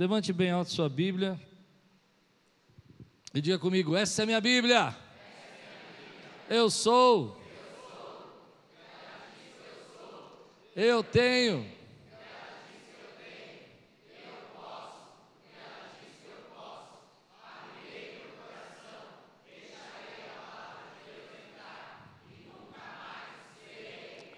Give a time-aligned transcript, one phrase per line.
[0.00, 1.38] Levante bem alto sua Bíblia
[3.34, 4.96] e diga comigo: essa é minha Bíblia.
[6.48, 7.38] Eu sou.
[10.74, 11.70] Eu tenho.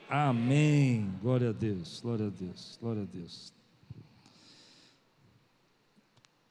[0.09, 1.09] Amém.
[1.23, 3.62] Glória a Deus, glória a Deus, glória a Deus.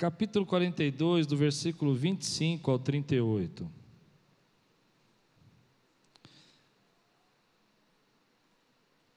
[0.02, 3.70] Capítulo 42, do versículo 25 ao 38.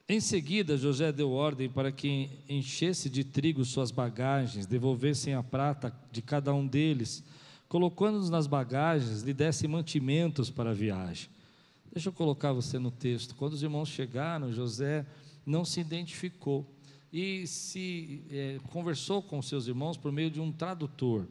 [0.06, 5.90] Em seguida, José deu ordem para que enchesse de trigo suas bagagens, devolvessem a prata
[6.12, 7.24] de cada um deles,
[7.66, 11.30] colocando-nos nas bagagens, lhe dessem mantimentos para a viagem.
[11.90, 13.34] Deixa eu colocar você no texto.
[13.36, 15.06] Quando os irmãos chegaram, José
[15.46, 16.73] não se identificou
[17.16, 21.28] e se é, conversou com seus irmãos por meio de um tradutor.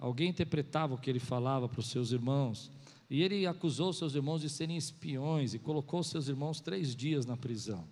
[0.00, 2.72] Alguém interpretava o que ele falava para os seus irmãos.
[3.08, 7.36] E ele acusou seus irmãos de serem espiões e colocou seus irmãos três dias na
[7.36, 7.86] prisão.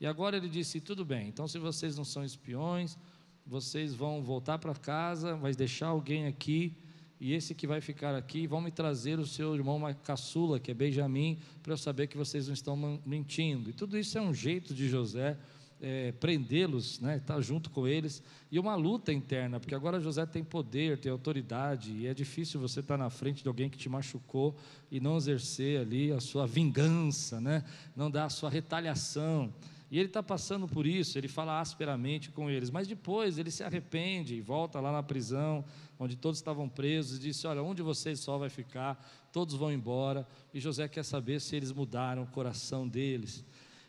[0.00, 2.98] E agora ele disse: tudo bem, então se vocês não são espiões,
[3.46, 6.76] vocês vão voltar para casa, vai deixar alguém aqui
[7.20, 10.74] e esse que vai ficar aqui, vão me trazer o seu irmão caçula, que é
[10.74, 13.70] Benjamim, para eu saber que vocês não estão mentindo.
[13.70, 15.36] E tudo isso é um jeito de José
[15.80, 20.42] é, prendê-los, né, estar junto com eles, e uma luta interna, porque agora José tem
[20.42, 24.56] poder, tem autoridade, e é difícil você estar na frente de alguém que te machucou
[24.90, 29.52] e não exercer ali a sua vingança, né, não dar a sua retaliação.
[29.90, 33.64] E ele está passando por isso, ele fala asperamente com eles, mas depois ele se
[33.64, 35.64] arrepende e volta lá na prisão,
[35.98, 40.28] onde todos estavam presos, e disse: Olha, onde vocês só vai ficar, todos vão embora.
[40.52, 43.42] E José quer saber se eles mudaram o coração deles.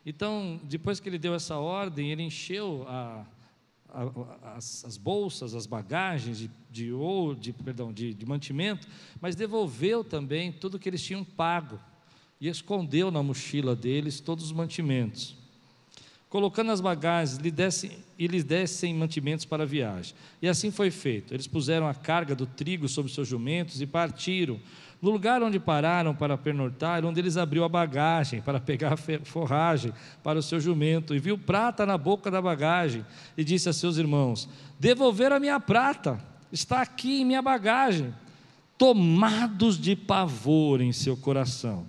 [0.10, 3.24] Então, depois que ele deu essa ordem, ele encheu a,
[3.90, 6.92] a, as, as, bolsas, as bagagens de, de
[7.40, 8.88] de, perdão, de, de mantimento,
[9.22, 11.80] mas devolveu também tudo que eles tinham pago
[12.42, 15.38] e escondeu na mochila deles todos os mantimentos
[16.30, 20.14] colocando as bagagens lhe dessem, e lhes dessem mantimentos para a viagem.
[20.42, 21.34] E assim foi feito.
[21.34, 24.60] Eles puseram a carga do trigo sobre seus jumentos e partiram.
[25.02, 30.40] No lugar onde pararam para pernoitar, onde eles abriu a bagagem para pegar forragem para
[30.40, 33.06] o seu jumento, e viu prata na boca da bagagem,
[33.38, 36.20] e disse a seus irmãos: Devolver a minha prata,
[36.52, 38.14] está aqui em minha bagagem.
[38.78, 41.86] Tomados de pavor em seu coração.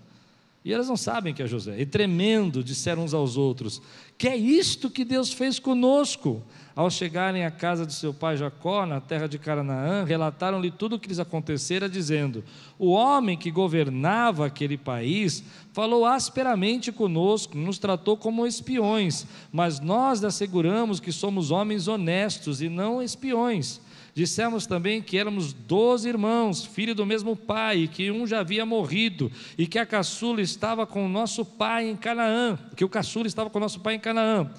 [0.63, 1.81] E eles não sabem que é José.
[1.81, 3.81] E tremendo, disseram uns aos outros:
[4.19, 6.43] Que é isto que Deus fez conosco?
[6.77, 10.99] Ao chegarem à casa de seu pai Jacó, na terra de Canaã, relataram-lhe tudo o
[10.99, 12.45] que lhes acontecera, dizendo:
[12.79, 20.23] O homem que governava aquele país falou asperamente conosco, nos tratou como espiões, mas nós
[20.23, 23.81] asseguramos que somos homens honestos e não espiões.
[24.15, 29.31] Dissemos também que éramos doze irmãos, filhos do mesmo pai, que um já havia morrido,
[29.57, 33.61] e que a caçula estava com nosso pai em Canaã, que o caçula estava com
[33.61, 34.51] nosso pai em Canaã.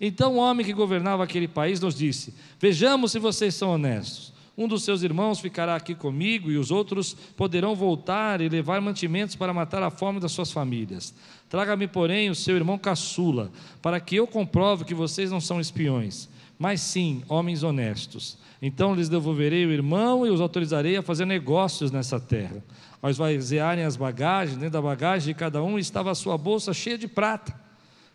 [0.00, 4.32] Então o homem que governava aquele país nos disse: Vejamos se vocês são honestos.
[4.56, 9.34] Um dos seus irmãos ficará aqui comigo, e os outros poderão voltar e levar mantimentos
[9.34, 11.14] para matar a fome das suas famílias.
[11.48, 13.50] Traga-me, porém, o seu irmão caçula,
[13.80, 16.28] para que eu comprove que vocês não são espiões,
[16.60, 18.36] mas sim homens honestos.
[18.60, 22.62] Então lhes devolverei o irmão e os autorizarei a fazer negócios nessa terra.
[23.00, 26.98] Ao esvaziarem as bagagens, dentro da bagagem de cada um estava a sua bolsa cheia
[26.98, 27.58] de prata.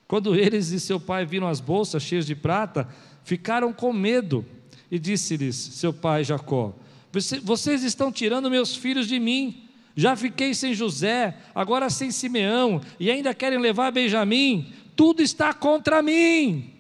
[0.07, 2.87] Quando eles e seu pai viram as bolsas cheias de prata,
[3.23, 4.45] ficaram com medo.
[4.91, 6.75] E disse-lhes seu pai Jacó:
[7.43, 9.63] Vocês estão tirando meus filhos de mim.
[9.95, 14.71] Já fiquei sem José, agora sem Simeão, e ainda querem levar Benjamim.
[14.95, 16.74] Tudo está contra mim.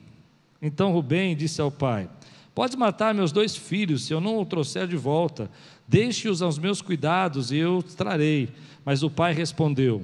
[0.61, 2.09] Então Rubem disse ao pai:
[2.53, 5.49] Pode matar meus dois filhos, se eu não o trouxer de volta.
[5.87, 8.49] Deixe-os aos meus cuidados e eu os trarei.
[8.83, 10.03] Mas o pai respondeu: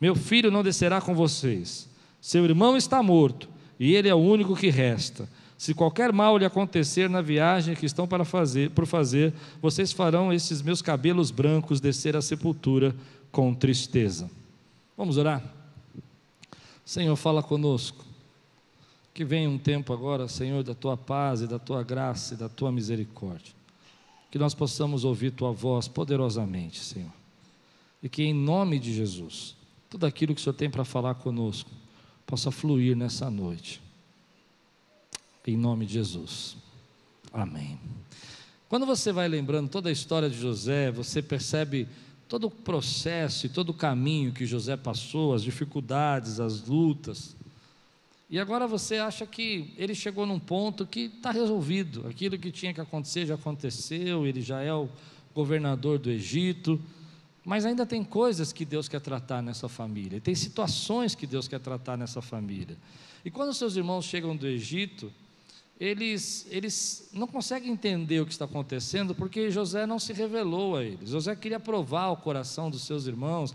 [0.00, 1.88] Meu filho não descerá com vocês.
[2.20, 3.48] Seu irmão está morto
[3.78, 5.28] e ele é o único que resta.
[5.58, 10.32] Se qualquer mal lhe acontecer na viagem que estão para fazer, por fazer, vocês farão
[10.32, 12.94] esses meus cabelos brancos descer à sepultura
[13.30, 14.30] com tristeza.
[14.96, 15.42] Vamos orar?
[16.84, 18.04] Senhor, fala conosco.
[19.14, 22.48] Que venha um tempo agora, Senhor, da tua paz e da tua graça e da
[22.48, 23.52] tua misericórdia.
[24.30, 27.12] Que nós possamos ouvir tua voz poderosamente, Senhor.
[28.02, 29.54] E que em nome de Jesus,
[29.90, 31.70] tudo aquilo que o Senhor tem para falar conosco
[32.26, 33.80] possa fluir nessa noite.
[35.46, 36.56] Em nome de Jesus.
[37.32, 37.78] Amém.
[38.68, 41.86] Quando você vai lembrando toda a história de José, você percebe
[42.26, 47.36] todo o processo e todo o caminho que José passou, as dificuldades, as lutas.
[48.32, 52.72] E agora você acha que ele chegou num ponto que está resolvido, aquilo que tinha
[52.72, 54.88] que acontecer já aconteceu, ele já é o
[55.34, 56.80] governador do Egito,
[57.44, 61.60] mas ainda tem coisas que Deus quer tratar nessa família, tem situações que Deus quer
[61.60, 62.78] tratar nessa família.
[63.22, 65.12] E quando seus irmãos chegam do Egito,
[65.78, 70.82] eles, eles não conseguem entender o que está acontecendo porque José não se revelou a
[70.82, 71.10] eles.
[71.10, 73.54] José queria provar o coração dos seus irmãos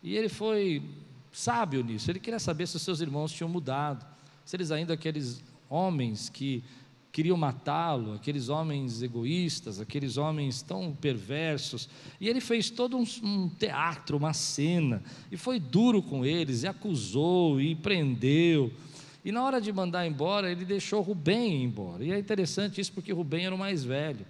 [0.00, 0.80] e ele foi
[1.32, 2.10] sábio nisso.
[2.10, 4.06] Ele queria saber se os seus irmãos tinham mudado
[4.44, 6.62] se eles ainda aqueles homens que
[7.10, 11.88] queriam matá-lo, aqueles homens egoístas, aqueles homens tão perversos.
[12.20, 16.66] E ele fez todo um, um, teatro, uma cena, e foi duro com eles, e
[16.66, 18.72] acusou, e prendeu.
[19.24, 22.02] E na hora de mandar embora, ele deixou Rubem embora.
[22.02, 24.26] E é interessante isso porque Rubem era o mais velho.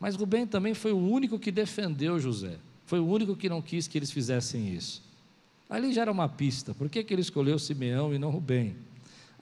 [0.00, 2.56] Mas Rubem também foi o único que defendeu José.
[2.86, 5.02] Foi o único que não quis que eles fizessem isso.
[5.68, 6.74] Ali já era uma pista.
[6.74, 8.76] Por que, que ele escolheu Simeão e não Rubem?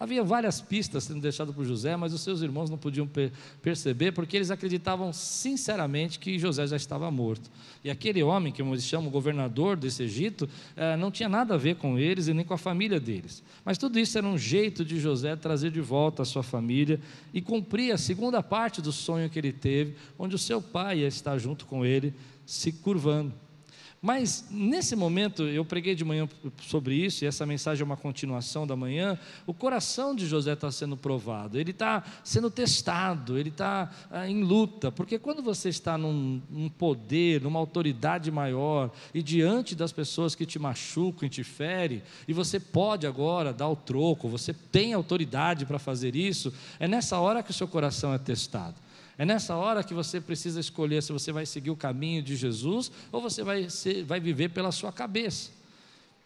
[0.02, 3.30] Havia várias pistas sendo deixadas por José, mas os seus irmãos não podiam per
[3.62, 7.48] perceber, porque eles acreditavam sinceramente que José já estava morto.
[7.84, 11.76] E aquele homem, que eles chamam governador desse Egito, eh, não tinha nada a ver
[11.76, 13.44] com eles e nem com a família deles.
[13.64, 16.98] Mas tudo isso era um jeito de José trazer de volta a sua família
[17.32, 21.06] e cumprir a segunda parte do sonho que ele teve, onde o seu pai ia
[21.06, 22.12] estar junto com ele,
[22.44, 23.32] se curvando.
[24.04, 26.28] Mas nesse momento, eu preguei de manhã
[26.60, 29.16] sobre isso, e essa mensagem é uma continuação da manhã.
[29.46, 34.42] O coração de José está sendo provado, ele está sendo testado, ele está ah, em
[34.42, 40.34] luta, porque quando você está num, num, poder, numa autoridade maior, e diante das pessoas
[40.34, 44.92] que te machucam e te ferem, e você pode agora dar o troco, você tem
[44.94, 48.74] autoridade para fazer isso, é nessa hora que o seu coração é testado.
[49.18, 52.90] É nessa hora que você precisa escolher se você vai seguir o caminho de Jesus
[53.10, 55.50] ou você vai, ser, vai viver pela sua cabeça.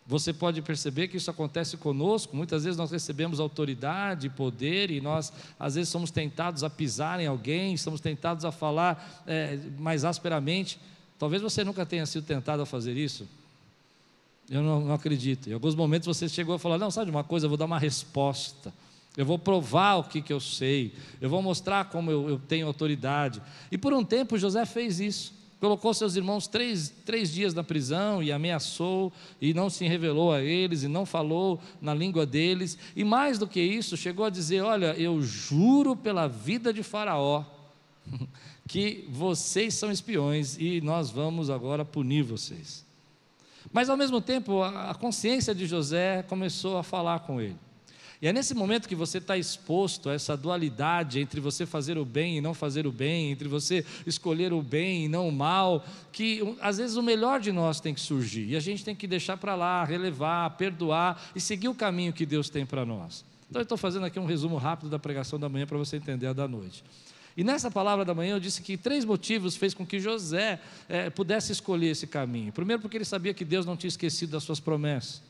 [0.06, 2.37] Você pode perceber que isso acontece conosco.
[2.37, 7.27] Muitas vezes nós recebemos autoridade, poder, e nós, às vezes, somos tentados a pisar em
[7.27, 10.79] alguém, somos tentados a falar é, mais asperamente.
[11.19, 13.27] Talvez você nunca tenha sido tentado a fazer isso.
[14.49, 15.50] Eu não, não acredito.
[15.50, 17.65] Em alguns momentos você chegou a falar: Não, sabe de uma coisa, eu vou dar
[17.65, 18.73] uma resposta.
[19.17, 22.67] Eu vou provar o que, que eu sei, eu vou mostrar como eu, eu tenho
[22.67, 23.41] autoridade.
[23.73, 25.35] E por um tempo José fez isso.
[25.59, 29.11] Colocou seus irmãos três, três dias na prisão e ameaçou,
[29.41, 32.77] e não se revelou a eles, e não falou na língua deles.
[32.95, 37.43] E mais do que isso, chegou a dizer: Olha, eu juro pela vida de Faraó
[38.69, 42.85] que vocês são espiões e nós vamos agora punir vocês.
[43.73, 47.66] Mas ao mesmo tempo, a consciência de José começou a falar com ele.
[48.21, 52.05] E é nesse momento que você está exposto a essa dualidade entre você fazer o
[52.05, 55.85] bem e não fazer o bem, entre você escolher o bem e não o mal,
[56.13, 59.07] que às vezes o melhor de nós tem que surgir e a gente tem que
[59.07, 63.25] deixar para lá, relevar, perdoar e seguir o caminho que Deus tem para nós.
[63.49, 66.27] Então eu estou fazendo aqui um resumo rápido da pregação da manhã para você entender
[66.27, 66.83] a da noite.
[67.37, 70.59] E nessa palavra da manhã eu disse que três motivos fez com que José
[70.89, 72.51] é, pudesse escolher esse caminho.
[72.51, 75.21] Primeiro, porque ele sabia que Deus não tinha esquecido das suas promessas.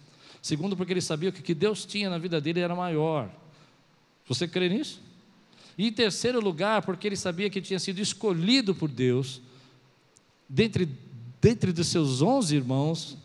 [0.46, 3.28] Segundo, porque ele sabia que o que Deus tinha na vida dele era maior.
[4.28, 5.02] Você crê nisso?
[5.76, 9.40] E em terceiro lugar, porque ele sabia que tinha sido escolhido por Deus,
[10.48, 10.88] dentre,
[11.42, 13.16] dentre dos seus onze irmãos,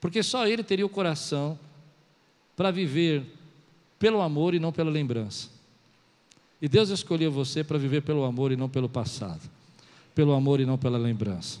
[0.00, 1.58] porque só ele teria o coração
[2.54, 3.24] para viver
[3.98, 5.48] pelo amor e não pela lembrança.
[6.60, 9.50] E Deus escolheu você para viver pelo amor e não pelo passado,
[10.14, 11.58] pelo amor e não pela lembrança.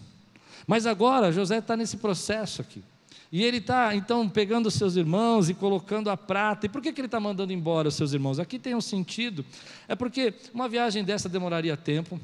[0.64, 2.84] Mas agora José está nesse processo aqui.
[3.32, 6.66] E ele está, então, pegando os seus irmãos e colocando a prata.
[6.66, 8.38] E por que, que ele está mandando embora os seus irmãos?
[8.38, 9.42] Aqui tem um sentido.
[9.88, 12.20] É porque uma viagem dessa demoraria tempo.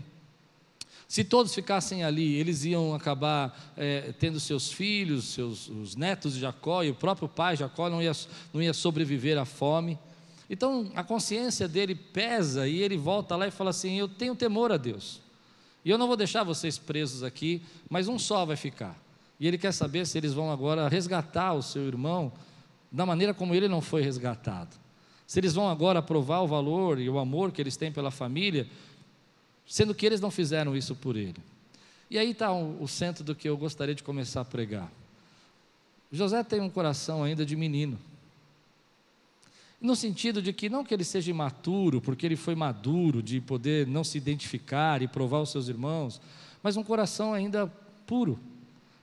[1.08, 6.40] Se todos ficassem ali, eles iam acabar é, tendo seus filhos, seus os netos de
[6.40, 8.12] Jacó, e o próprio pai Jacó não ia,
[8.52, 9.98] não ia sobreviver à fome.
[10.50, 14.70] Então a consciência dele pesa e ele volta lá e fala assim: Eu tenho temor
[14.70, 15.22] a Deus.
[15.82, 19.07] E eu não vou deixar vocês presos aqui, mas um só vai ficar.
[19.40, 22.32] E ele quer saber se eles vão agora resgatar o seu irmão
[22.90, 24.74] da maneira como ele não foi resgatado.
[25.26, 28.66] Se eles vão agora provar o valor e o amor que eles têm pela família,
[29.66, 31.36] sendo que eles não fizeram isso por ele.
[32.10, 34.90] E aí está o, centro do que eu gostaria de começar a pregar.
[36.10, 37.98] José tem um coração ainda de menino.
[39.78, 43.86] No sentido de que não que ele seja imaturo, porque ele foi maduro de poder
[43.86, 46.18] não se identificar e provar os seus irmãos,
[46.62, 47.70] mas um coração ainda
[48.06, 48.40] puro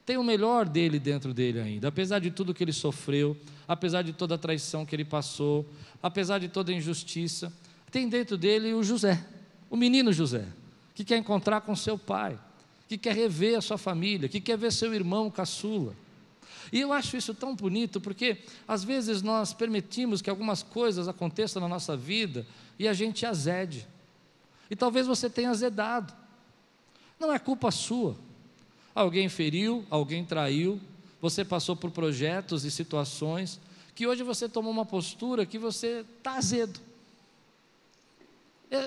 [0.06, 3.36] tem o melhor dele dentro dele ainda, apesar de tudo que ele sofreu,
[3.68, 5.66] apesar de toda a traição que ele passou,
[6.02, 7.52] apesar de toda a injustiça,
[7.92, 9.26] tem dentro dele o José,
[9.70, 10.46] o menino José,
[10.94, 12.38] que quer encontrar com seu pai,
[12.88, 15.96] que quer rever a sua família, que quer ver seu irmão caçula.
[16.72, 21.62] E eu acho isso tão bonito, porque às vezes nós permitimos que algumas coisas aconteçam
[21.62, 22.46] na nossa vida
[22.78, 23.88] e a gente azede.
[24.70, 26.14] E talvez você tenha azedado.
[27.20, 28.16] Não é culpa sua.
[28.96, 30.80] Alguém feriu, alguém traiu,
[31.22, 33.60] você passou por projetos e situações
[33.94, 36.80] que hoje você tomou uma postura que você está azedo.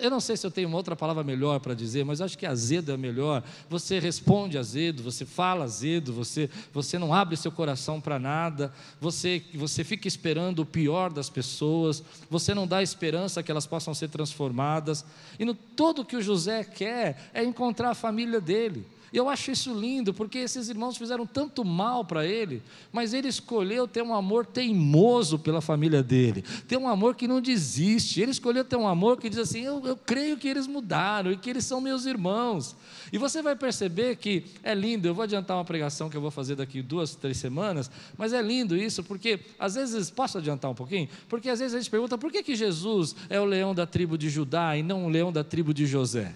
[0.02, 2.44] Eu não sei se eu tenho uma outra palavra melhor para dizer, mas acho que
[2.44, 3.42] azedo é melhor.
[3.70, 9.42] Você responde azedo, você fala azedo, você, você não abre seu coração para nada, você,
[9.54, 14.08] você fica esperando o pior das pessoas, você não dá esperança que elas possam ser
[14.08, 15.04] transformadas.
[15.38, 18.84] E no, todo que o José quer é encontrar a família dele.
[19.12, 22.62] E eu acho isso lindo, porque esses irmãos fizeram tanto mal para ele,
[22.92, 27.40] mas ele escolheu ter um amor teimoso pela família dele, ter um amor que não
[27.40, 28.20] desiste.
[28.20, 31.36] Ele escolheu ter um amor que diz assim: eu, eu creio que eles mudaram e
[31.36, 32.76] que eles são meus irmãos.
[33.12, 35.08] E você vai perceber que é lindo.
[35.08, 38.42] Eu vou adiantar uma pregação que eu vou fazer daqui duas, três semanas, mas é
[38.42, 41.08] lindo isso, porque às vezes, posso adiantar um pouquinho?
[41.28, 44.18] Porque às vezes a gente pergunta por que, que Jesus é o leão da tribo
[44.18, 46.34] de Judá e não o leão da tribo de José?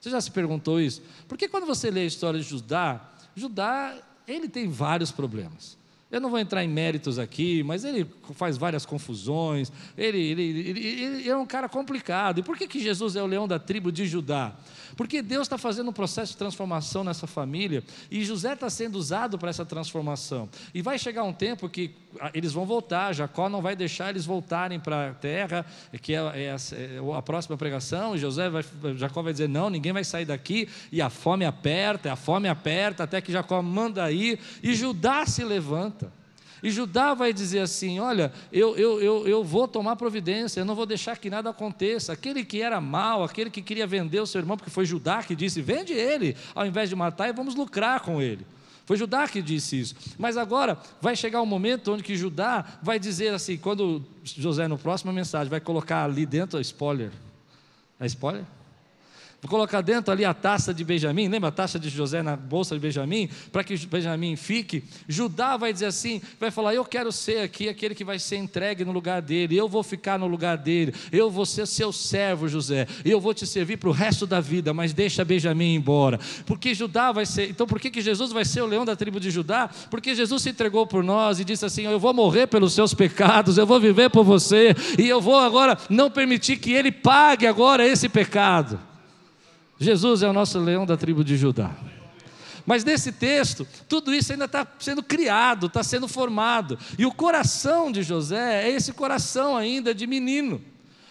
[0.00, 1.02] Você já se perguntou isso?
[1.26, 5.78] Porque quando você lê a história de Judá, Judá, ele tem vários problemas.
[6.10, 10.80] Eu não vou entrar em méritos aqui, mas ele faz várias confusões, ele, ele, ele,
[10.80, 12.40] ele é um cara complicado.
[12.40, 14.54] E por que, que Jesus é o leão da tribo de Judá?
[14.96, 19.38] Porque Deus está fazendo um processo de transformação nessa família e José está sendo usado
[19.38, 20.48] para essa transformação.
[20.72, 21.90] E vai chegar um tempo que
[22.34, 25.64] eles vão voltar, Jacó não vai deixar eles voltarem para a terra,
[26.00, 26.56] que é, é, é,
[27.16, 28.64] a próxima pregação, José vai,
[28.96, 33.04] Jacó vai dizer: não, ninguém vai sair daqui, e a fome aperta, a fome aperta,
[33.04, 36.12] até que Jacó manda ir, e Judá se levanta.
[36.62, 40.74] E Judá vai dizer assim: Olha, eu, eu, eu, eu vou tomar providência, eu não
[40.74, 42.12] vou deixar que nada aconteça.
[42.12, 45.36] Aquele que era mal, aquele que queria vender o seu irmão, porque foi Judá que
[45.36, 48.44] disse: Vende ele, ao invés de matar, e vamos lucrar com ele.
[48.88, 49.94] Foi Judá que disse isso.
[50.16, 54.78] Mas agora vai chegar um momento onde que Judá vai dizer assim, quando José, no
[54.78, 57.10] próximo mensagem, vai colocar ali dentro, spoiler.
[58.00, 58.46] É spoiler?
[59.40, 62.74] Vou colocar dentro ali a taça de Benjamim, lembra a taça de José na bolsa
[62.74, 63.28] de Benjamim?
[63.52, 64.82] Para que Benjamim fique.
[65.06, 68.84] Judá vai dizer assim: vai falar, eu quero ser aqui aquele que vai ser entregue
[68.84, 72.88] no lugar dele, eu vou ficar no lugar dele, eu vou ser seu servo, José,
[73.04, 76.18] e eu vou te servir para o resto da vida, mas deixa Benjamim embora.
[76.44, 77.48] Porque Judá vai ser.
[77.48, 79.70] Então por que, que Jesus vai ser o leão da tribo de Judá?
[79.88, 83.56] Porque Jesus se entregou por nós e disse assim: Eu vou morrer pelos seus pecados,
[83.56, 87.86] eu vou viver por você, e eu vou agora não permitir que ele pague agora
[87.86, 88.87] esse pecado.
[89.78, 91.70] Jesus é o nosso leão da tribo de Judá.
[92.66, 96.78] Mas nesse texto, tudo isso ainda está sendo criado, está sendo formado.
[96.98, 100.60] E o coração de José é esse coração ainda de menino.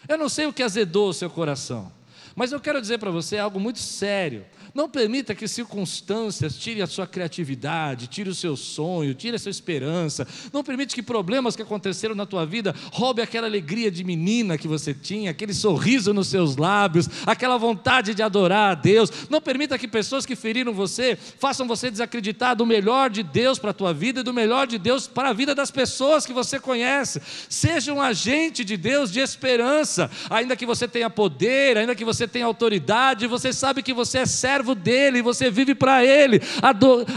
[0.07, 1.91] Eu não sei o que azedou o seu coração,
[2.35, 4.45] mas eu quero dizer para você algo muito sério.
[4.77, 9.49] Não permita que circunstâncias tirem a sua criatividade, tire o seu sonho, tire a sua
[9.49, 10.27] esperança.
[10.53, 14.67] Não permite que problemas que aconteceram na tua vida roube aquela alegria de menina que
[14.67, 19.11] você tinha, aquele sorriso nos seus lábios, aquela vontade de adorar a Deus.
[19.31, 23.71] Não permita que pessoas que feriram você façam você desacreditar do melhor de Deus para
[23.71, 26.59] a tua vida e do melhor de Deus para a vida das pessoas que você
[26.59, 27.19] conhece.
[27.49, 32.27] Seja um agente de Deus de esperança, ainda que você tenha poder, ainda que você
[32.27, 36.41] tenha autoridade, você sabe que você é servo servo dele, você vive para ele.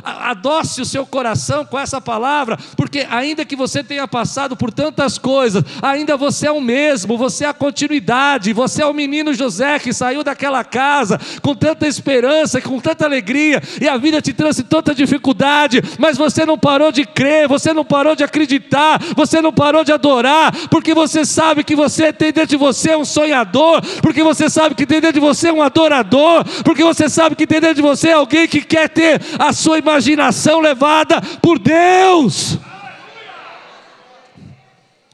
[0.05, 5.19] Adoce o seu coração com essa palavra, porque ainda que você tenha passado por tantas
[5.19, 9.79] coisas, ainda você é o mesmo, você é a continuidade, você é o menino José
[9.79, 14.63] que saiu daquela casa com tanta esperança, com tanta alegria, e a vida te trouxe
[14.63, 19.53] tanta dificuldade, mas você não parou de crer, você não parou de acreditar, você não
[19.53, 24.23] parou de adorar, porque você sabe que você tem dentro de você um sonhador, porque
[24.23, 27.77] você sabe que tem dentro de você um adorador, porque você sabe que tem dentro
[27.77, 32.59] de você alguém que quer ter a sua imaginação levada por Deus.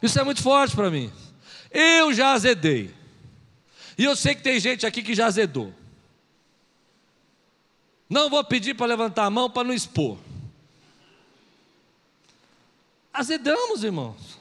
[0.03, 1.13] Isso é muito forte para mim.
[1.71, 2.95] Eu já azedei.
[3.99, 5.73] E eu sei que tem gente aqui que já azedou.
[8.09, 10.19] Não vou pedir para levantar a mão para não expor.
[13.13, 14.39] Azedamos, irmãos.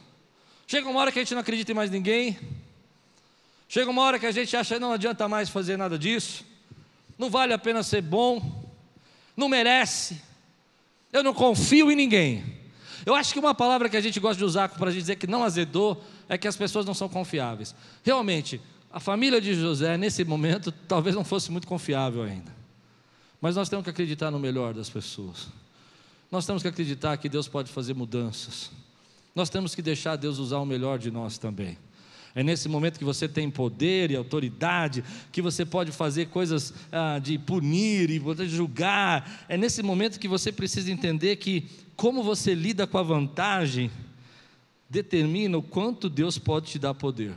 [0.68, 2.38] Chega uma hora que a gente não acredita em mais ninguém.
[3.68, 6.55] Chega uma hora que a gente acha que não adianta mais fazer nada disso
[7.18, 8.42] não vale a pena ser bom,
[9.36, 10.22] não merece,
[11.12, 12.44] eu não confio em ninguém.
[13.06, 15.44] Eu acho que uma palavra que a gente gosta de usar para dizer que não
[15.44, 17.76] azedou é que as pessoas não são confiáveis.
[18.04, 18.60] Realmente,
[18.92, 22.52] a família de José, nesse momento, talvez não fosse muito confiável ainda.
[23.40, 25.48] Mas nós temos que acreditar no melhor das pessoas.
[26.32, 28.72] Nós temos que acreditar que Deus pode fazer mudanças.
[29.36, 31.78] Nós temos que deixar Deus usar o melhor de nós também.
[32.36, 37.18] É nesse momento que você tem poder e autoridade, que você pode fazer coisas ah,
[37.18, 39.46] de punir e poder julgar.
[39.48, 43.90] É nesse momento que você precisa entender que como você lida com a vantagem
[44.90, 47.34] determina o quanto Deus pode te dar poder.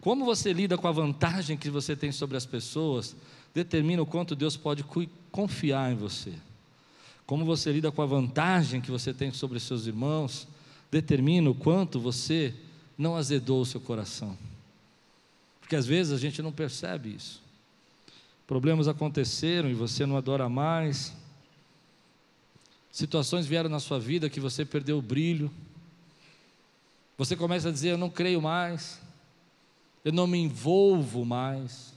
[0.00, 3.14] Como você lida com a vantagem que você tem sobre as pessoas
[3.54, 4.84] determina o quanto Deus pode
[5.30, 6.32] confiar em você.
[7.26, 10.48] Como você lida com a vantagem que você tem sobre seus irmãos
[10.90, 12.54] determina o quanto você
[12.96, 14.36] não azedou o seu coração.
[15.60, 17.42] Porque às vezes a gente não percebe isso.
[18.46, 21.12] Problemas aconteceram e você não adora mais.
[22.92, 25.50] Situações vieram na sua vida que você perdeu o brilho.
[27.16, 29.00] Você começa a dizer: Eu não creio mais.
[30.04, 31.94] Eu não me envolvo mais.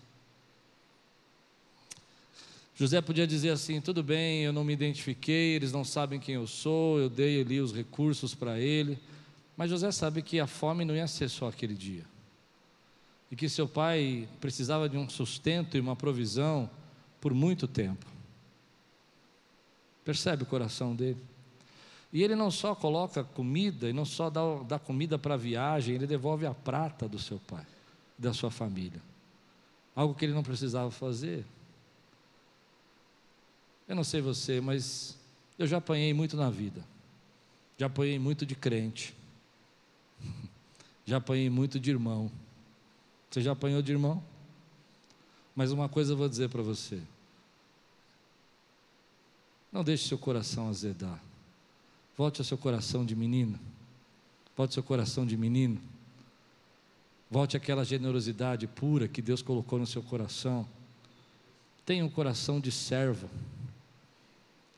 [2.78, 6.46] José podia dizer assim: tudo bem, eu não me identifiquei, eles não sabem quem eu
[6.46, 9.00] sou, eu dei ali os recursos para ele,
[9.58, 12.06] mas José sabe que a fome não ia ser só aquele dia.
[13.32, 16.70] E que seu pai precisava de um sustento e uma provisão
[17.20, 18.06] por muito tempo.
[20.06, 21.18] Percebe o coração dele?
[22.14, 25.96] E ele não só coloca comida, e não só dá, dá comida para a viagem,
[25.96, 27.66] ele devolve a prata do seu pai,
[28.18, 29.02] da sua família.
[29.96, 31.44] Algo que ele não precisava fazer.
[33.88, 35.18] Eu não sei você, mas
[35.58, 36.86] eu já apanhei muito na vida.
[37.78, 39.17] Já apanhei muito de crente.
[41.08, 42.30] Já apanhei muito de irmão.
[43.32, 44.22] Você já apanhou de irmão?
[45.56, 47.02] Mas uma coisa eu vou dizer para você.
[49.72, 51.24] Não deixe seu coração azedar.
[52.18, 53.58] Volte ao seu coração de menino.
[54.56, 55.82] Volte ao seu coração de menino.
[57.32, 60.68] Volte àquela generosidade pura que Deus colocou no seu coração.
[61.86, 63.30] Tenha um coração de servo.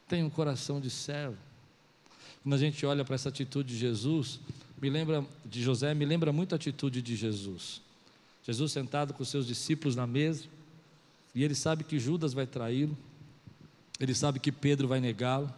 [0.08, 1.38] Tenha um coração de servo.
[2.44, 4.40] Quando a gente olha para essa atitude de Jesus,
[4.82, 7.82] me lembra de José, me lembra muito a atitude de Jesus.
[8.46, 10.46] Jesus sentado com seus discípulos na mesa,
[11.36, 12.98] e ele sabe que Judas vai traí-lo,
[14.00, 15.54] ele sabe que Pedro vai negá-lo.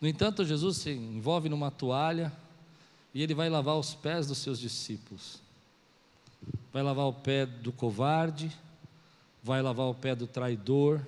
[0.00, 2.30] No entanto, Jesus se envolve numa toalha
[3.14, 5.40] e ele vai lavar os pés dos seus discípulos.
[6.72, 8.52] Vai lavar o pé do covarde,
[9.42, 11.00] vai lavar o pé do traidor,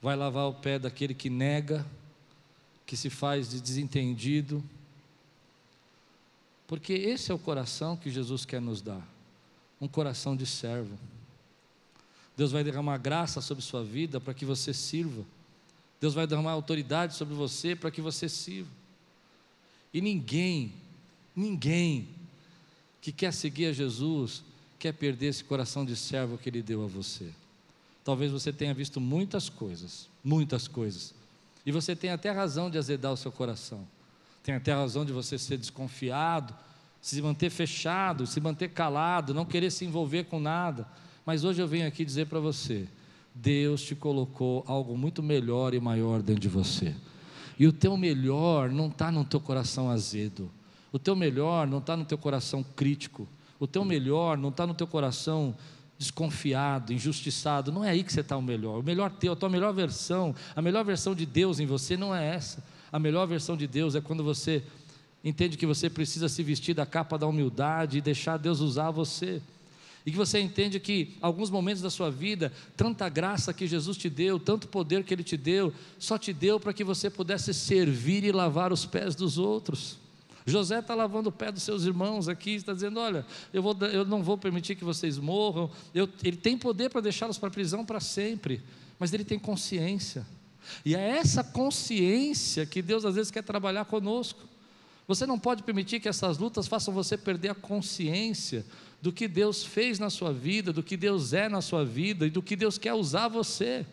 [0.00, 1.84] vai lavar o pé daquele que nega,
[2.90, 4.60] que se faz de desentendido.
[6.66, 9.00] Porque esse é o coração que Jesus quer nos dar
[9.80, 10.98] um coração de servo.
[12.36, 15.24] Deus vai derramar graça sobre sua vida para que você sirva.
[16.00, 18.72] Deus vai derramar autoridade sobre você para que você sirva.
[19.94, 20.72] E ninguém,
[21.34, 22.08] ninguém
[23.00, 24.42] que quer seguir a Jesus
[24.80, 27.30] quer perder esse coração de servo que Ele deu a você.
[28.02, 31.14] Talvez você tenha visto muitas coisas, muitas coisas,
[31.64, 33.86] e você tem até razão de azedar o seu coração,
[34.42, 36.54] tem até razão de você ser desconfiado,
[37.00, 40.86] se manter fechado, se manter calado, não querer se envolver com nada.
[41.24, 42.86] Mas hoje eu venho aqui dizer para você:
[43.34, 46.94] Deus te colocou algo muito melhor e maior dentro de você.
[47.58, 50.50] E o teu melhor não está no teu coração azedo.
[50.92, 53.28] O teu melhor não está no teu coração crítico.
[53.58, 55.54] O teu melhor não está no teu coração
[56.00, 57.70] desconfiado, injustiçado.
[57.70, 58.80] Não é aí que você está o melhor.
[58.80, 62.16] O melhor teu, a tua melhor versão, a melhor versão de Deus em você não
[62.16, 62.64] é essa.
[62.90, 64.62] A melhor versão de Deus é quando você
[65.22, 69.42] entende que você precisa se vestir da capa da humildade e deixar Deus usar você.
[70.06, 74.08] E que você entende que alguns momentos da sua vida, tanta graça que Jesus te
[74.08, 78.24] deu, tanto poder que Ele te deu, só te deu para que você pudesse servir
[78.24, 79.98] e lavar os pés dos outros.
[80.50, 84.04] José está lavando o pé dos seus irmãos aqui, está dizendo: Olha, eu, vou, eu
[84.04, 85.70] não vou permitir que vocês morram.
[85.94, 88.62] Eu, ele tem poder para deixá-los para a prisão para sempre,
[88.98, 90.26] mas ele tem consciência.
[90.84, 94.40] E é essa consciência que Deus às vezes quer trabalhar conosco.
[95.08, 98.64] Você não pode permitir que essas lutas façam você perder a consciência
[99.02, 102.30] do que Deus fez na sua vida, do que Deus é na sua vida e
[102.30, 103.84] do que Deus quer usar você.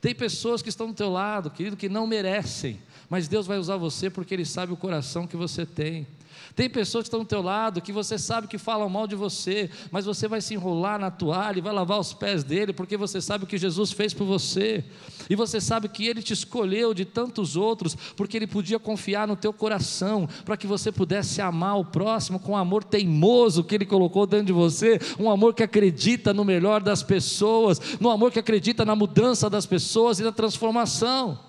[0.00, 3.76] Tem pessoas que estão do teu lado, querido, que não merecem, mas Deus vai usar
[3.76, 6.06] você porque Ele sabe o coração que você tem.
[6.54, 9.70] Tem pessoas que estão do teu lado, que você sabe que falam mal de você,
[9.90, 13.20] mas você vai se enrolar na toalha e vai lavar os pés dele, porque você
[13.20, 14.82] sabe o que Jesus fez por você.
[15.28, 19.36] E você sabe que ele te escolheu de tantos outros, porque ele podia confiar no
[19.36, 23.84] teu coração, para que você pudesse amar o próximo com um amor teimoso que ele
[23.84, 28.38] colocou dentro de você, um amor que acredita no melhor das pessoas, no amor que
[28.38, 31.45] acredita na mudança das pessoas e na transformação.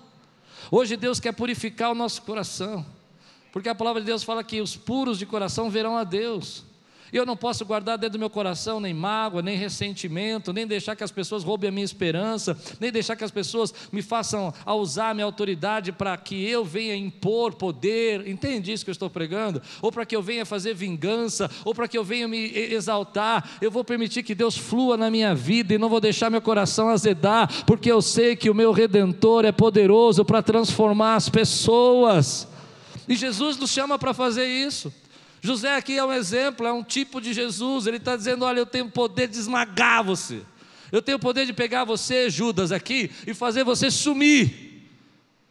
[0.70, 2.84] Hoje Deus quer purificar o nosso coração.
[3.52, 6.64] Porque a palavra de Deus fala que os puros de coração verão a Deus.
[7.12, 11.04] Eu não posso guardar dentro do meu coração nem mágoa, nem ressentimento, nem deixar que
[11.04, 15.10] as pessoas roubem a minha esperança, nem deixar que as pessoas me façam a usar
[15.10, 18.26] a minha autoridade para que eu venha impor poder.
[18.28, 19.62] Entende isso que eu estou pregando?
[19.80, 23.58] Ou para que eu venha fazer vingança, ou para que eu venha me exaltar.
[23.60, 26.88] Eu vou permitir que Deus flua na minha vida e não vou deixar meu coração
[26.88, 32.46] azedar, porque eu sei que o meu redentor é poderoso para transformar as pessoas.
[33.08, 34.92] E Jesus nos chama para fazer isso.
[35.40, 37.86] José aqui é um exemplo, é um tipo de Jesus.
[37.86, 40.42] Ele está dizendo: Olha, eu tenho o poder de esmagar você.
[40.90, 44.88] Eu tenho o poder de pegar você, Judas, aqui e fazer você sumir.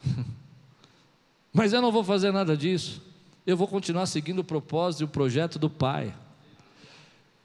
[1.54, 3.02] Mas eu não vou fazer nada disso.
[3.46, 6.14] Eu vou continuar seguindo o propósito e o projeto do Pai.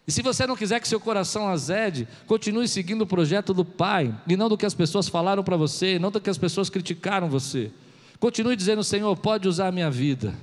[0.06, 4.12] E se você não quiser que seu coração azede, continue seguindo o projeto do Pai,
[4.26, 7.28] e não do que as pessoas falaram para você, não do que as pessoas criticaram
[7.28, 7.70] você.
[8.18, 10.34] Continue dizendo: Senhor, pode usar a minha vida.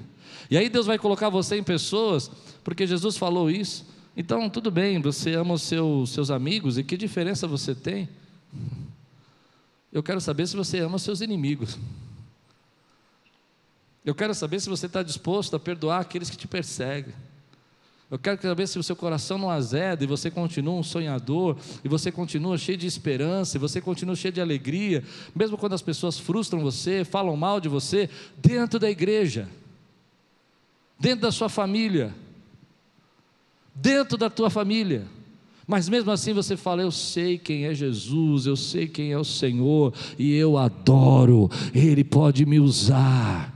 [0.50, 2.32] E aí Deus vai colocar você em pessoas,
[2.64, 3.86] porque Jesus falou isso.
[4.18, 8.10] Então, tudo bem, você ama os seus, seus amigos, e que diferença você tem?
[9.94, 11.78] Eu quero saber se você ama os seus inimigos.
[14.04, 17.14] Eu quero saber se você está disposto a perdoar aqueles que te perseguem.
[18.10, 21.88] Eu quero saber se o seu coração não azeda e você continua um sonhador, e
[21.88, 25.04] você continua cheio de esperança, e você continua cheio de alegria,
[25.36, 29.48] mesmo quando as pessoas frustram você, falam mal de você, dentro da igreja
[31.00, 32.14] dentro da sua família,
[33.74, 35.08] dentro da tua família.
[35.66, 39.24] Mas mesmo assim você fala: Eu sei quem é Jesus, eu sei quem é o
[39.24, 43.56] Senhor, e eu adoro, Ele pode me usar.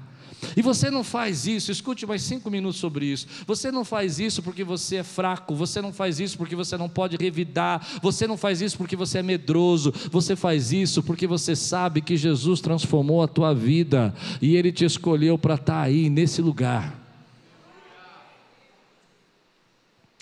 [0.56, 3.26] E você não faz isso, escute mais cinco minutos sobre isso.
[3.48, 6.90] Você não faz isso porque você é fraco, você não faz isso porque você não
[6.90, 11.56] pode revidar, você não faz isso porque você é medroso, você faz isso porque você
[11.56, 16.42] sabe que Jesus transformou a tua vida e Ele te escolheu para estar aí, nesse
[16.42, 17.03] lugar.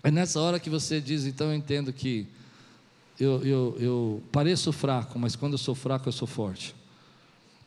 [0.03, 2.27] É nessa hora que você diz, então eu entendo que
[3.19, 6.75] eu, eu, eu pareço fraco, mas quando eu sou fraco eu sou forte.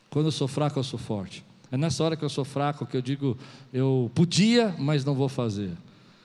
[0.09, 1.45] Quando eu sou fraco eu sou forte.
[1.71, 3.37] É nessa hora que eu sou fraco que eu digo,
[3.71, 5.71] eu podia, mas não vou fazer.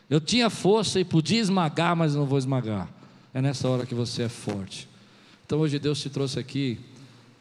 [0.08, 2.88] Eu tinha força e podia esmagar, mas não vou esmagar.
[3.32, 4.88] É nessa hora que você é forte.
[5.46, 6.80] Então hoje Deus te trouxe aqui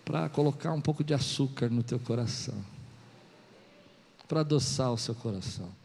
[0.06, 2.56] para colocar um pouco de açúcar no teu coração,
[4.28, 5.79] para adoçar o seu coração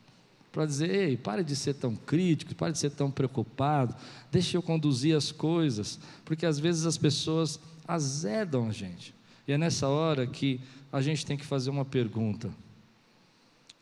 [0.55, 3.95] para dizer: ei, pare de ser tão crítico, pare de ser tão preocupado,
[4.31, 9.13] deixe eu conduzir as coisas, porque às vezes as pessoas azedam a gente.
[9.49, 10.61] E é nessa hora que
[10.93, 12.55] a gente tem que fazer uma pergunta: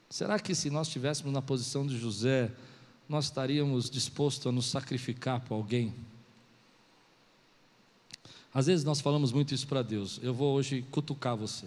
[0.09, 2.51] será que se nós estivéssemos na posição de José,
[3.07, 5.93] nós estaríamos dispostos a nos sacrificar por alguém?
[8.55, 10.19] Às vezes nós falamos muito isso para Deus.
[10.23, 11.67] Eu vou hoje cutucar você.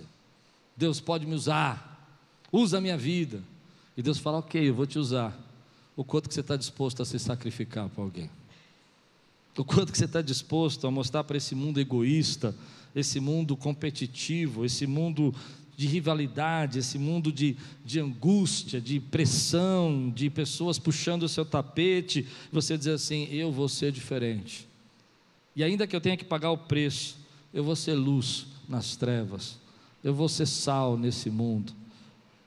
[0.76, 2.10] Deus pode me usar,
[2.52, 3.42] usa a minha vida.
[3.98, 5.38] E Deus fala: Ok, eu vou te usar.
[5.96, 8.30] O quanto que você está disposto a se sacrificar para alguém?
[9.58, 12.54] O quanto que você está disposto a mostrar para esse mundo egoísta,
[12.94, 15.34] esse mundo competitivo, esse mundo
[15.78, 22.28] de rivalidade, esse mundo de, de angústia, de pressão, de pessoas puxando o seu tapete,
[22.52, 24.68] você dizer assim: eu vou ser diferente.
[25.56, 27.18] E ainda que eu tenha que pagar o preço,
[27.54, 29.58] eu vou ser luz nas trevas,
[30.04, 31.74] eu vou ser sal nesse mundo.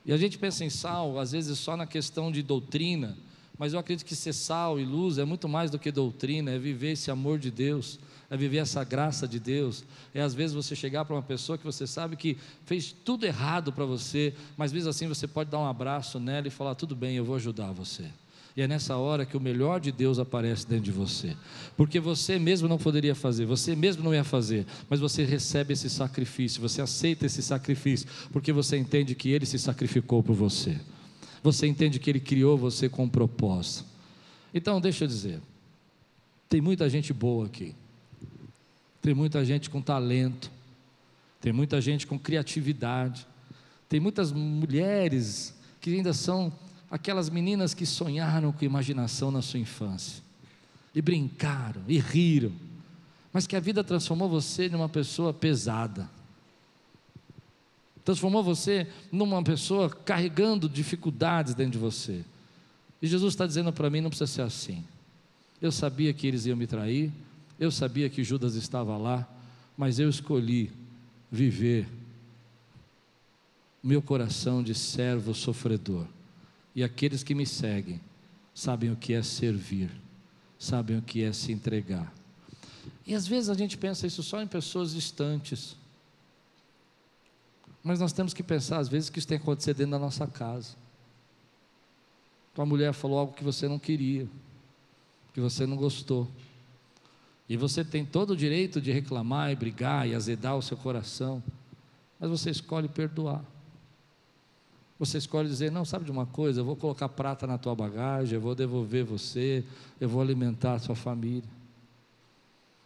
[0.09, 3.15] E a gente pensa em sal, às vezes, só na questão de doutrina,
[3.59, 6.57] mas eu acredito que ser sal e luz é muito mais do que doutrina, é
[6.57, 9.83] viver esse amor de Deus, é viver essa graça de Deus.
[10.11, 13.71] É às vezes você chegar para uma pessoa que você sabe que fez tudo errado
[13.71, 17.15] para você, mas mesmo assim você pode dar um abraço nela e falar: tudo bem,
[17.15, 18.05] eu vou ajudar você.
[18.59, 21.33] E é nessa hora que o melhor de Deus aparece dentro de você.
[21.77, 25.89] Porque você mesmo não poderia fazer, você mesmo não ia fazer, mas você recebe esse
[25.89, 30.77] sacrifício, você aceita esse sacrifício, porque você entende que Ele se sacrificou por você.
[31.41, 33.85] Você entende que Ele criou você com um propósito.
[34.53, 35.39] Então, deixa eu dizer,
[36.49, 37.73] tem muita gente boa aqui,
[39.01, 40.51] tem muita gente com talento,
[41.39, 43.25] tem muita gente com criatividade,
[43.87, 46.51] tem muitas mulheres que ainda são
[46.89, 50.23] aquelas meninas que sonharam com imaginação na sua infância,
[50.93, 52.51] e brincaram, e riram,
[53.31, 56.09] mas que a vida transformou você numa pessoa pesada,
[58.03, 62.23] transformou você numa pessoa carregando dificuldades dentro de você.
[62.99, 64.83] E Jesus está dizendo para mim: não precisa ser assim.
[65.61, 67.11] Eu sabia que eles iam me trair,
[67.59, 69.27] eu sabia que Judas estava lá,
[69.77, 70.71] mas eu escolhi
[71.31, 71.87] viver
[73.83, 76.07] meu coração de servo sofredor
[76.75, 77.99] e aqueles que me seguem
[78.53, 79.89] sabem o que é servir,
[80.57, 82.13] sabem o que é se entregar.
[83.05, 85.75] E às vezes a gente pensa isso só em pessoas distantes.
[87.83, 90.27] Mas nós temos que pensar, às vezes, que isso tem que acontecer dentro da nossa
[90.27, 90.75] casa.
[92.53, 94.27] Tua mulher falou algo que você não queria.
[95.33, 96.27] que você não gostou.
[97.47, 101.41] E você tem todo o direito de reclamar e brigar e azedar o seu coração,
[102.19, 103.43] mas você escolhe perdoar.
[104.99, 106.59] Você escolhe dizer: Não, sabe de uma coisa?
[106.59, 109.63] Eu vou colocar prata na tua bagagem, eu vou devolver você,
[109.99, 111.49] eu vou alimentar a sua família.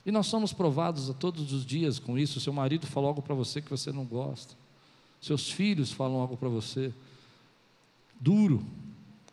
[0.06, 2.40] E nós somos provados a todos os dias com isso.
[2.40, 4.54] Seu marido falou algo para você que você não gosta,
[5.20, 6.94] seus filhos falam algo para você,
[8.20, 8.64] duro,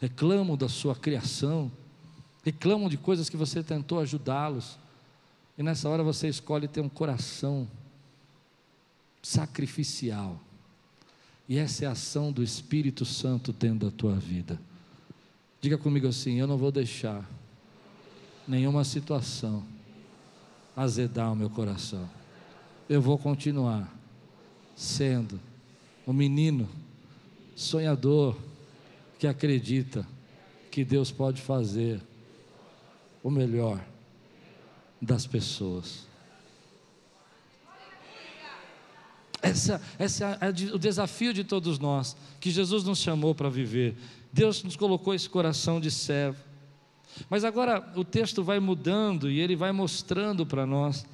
[0.00, 1.70] reclamam da sua criação,
[2.42, 4.78] reclamam de coisas que você tentou ajudá-los,
[5.58, 7.68] e nessa hora você escolhe ter um coração
[9.22, 10.40] sacrificial
[11.50, 14.56] e essa é a ação do Espírito Santo dentro da tua vida.
[15.60, 17.28] Diga comigo assim: eu não vou deixar
[18.46, 19.64] nenhuma situação
[20.76, 22.08] azedar o meu coração.
[22.88, 23.92] Eu vou continuar
[24.76, 25.40] sendo
[26.06, 26.68] um menino
[27.56, 28.38] sonhador
[29.18, 30.06] que acredita
[30.70, 32.00] que Deus pode fazer
[33.24, 33.84] o melhor
[35.02, 36.06] das pessoas.
[39.42, 39.80] Essa,
[40.40, 43.96] é o desafio de todos nós, que Jesus nos chamou para viver.
[44.32, 46.38] Deus nos colocou esse coração de servo.
[47.28, 51.04] Mas agora o texto vai mudando e ele vai mostrando para nós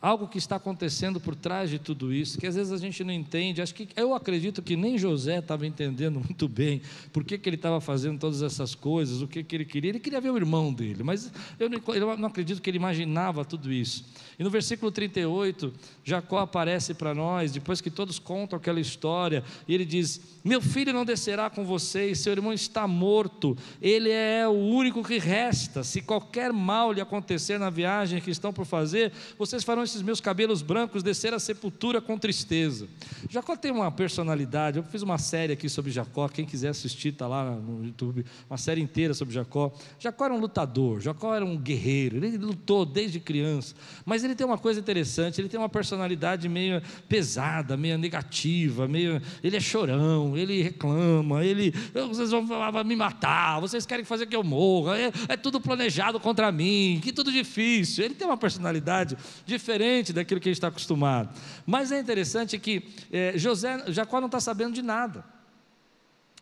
[0.00, 3.12] algo que está acontecendo por trás de tudo isso, que às vezes a gente não
[3.12, 3.60] entende.
[3.60, 6.80] Acho que eu acredito que nem José estava entendendo muito bem
[7.12, 9.90] por que, que ele estava fazendo todas essas coisas, o que, que ele queria.
[9.90, 13.44] Ele queria ver o irmão dele, mas eu não, eu não acredito que ele imaginava
[13.44, 14.06] tudo isso.
[14.38, 15.70] E no versículo 38,
[16.02, 20.94] Jacó aparece para nós, depois que todos contam aquela história, e ele diz: Meu filho
[20.94, 25.84] não descerá com vocês, seu irmão está morto, ele é o único que resta.
[25.84, 30.20] Se qualquer mal lhe acontecer na viagem que estão por fazer, vocês farão esses meus
[30.20, 32.88] cabelos brancos descer à sepultura com tristeza.
[33.28, 37.26] Jacó tem uma personalidade, eu fiz uma série aqui sobre Jacó, quem quiser assistir está
[37.26, 39.72] lá no YouTube, uma série inteira sobre Jacó.
[39.98, 43.74] Jacó era um lutador, Jacó era um guerreiro, ele lutou desde criança,
[44.04, 49.20] mas ele tem uma coisa interessante, ele tem uma personalidade meio pesada, meio negativa, meio,
[49.42, 51.72] ele é chorão, ele reclama, ele,
[52.08, 52.46] vocês vão
[52.84, 57.12] me matar, vocês querem fazer que eu morra, é, é tudo planejado contra mim, que
[57.12, 58.04] tudo difícil.
[58.04, 61.34] Ele tem uma personalidade diferente diferente daquilo que a gente está acostumado.
[61.66, 65.24] Mas é interessante que é, José, Jacó não está sabendo de nada.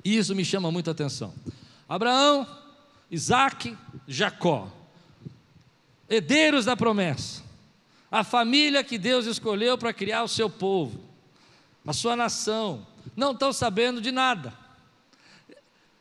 [0.04, 1.32] E isso me chama muito a atenção.
[1.88, 2.46] Abraão,
[3.10, 4.68] Isaac, Jacó,
[6.08, 7.42] herdeiros da promessa,
[8.10, 11.00] a família que Deus escolheu para criar o seu povo,
[11.86, 14.52] a sua nação, não estão sabendo de nada.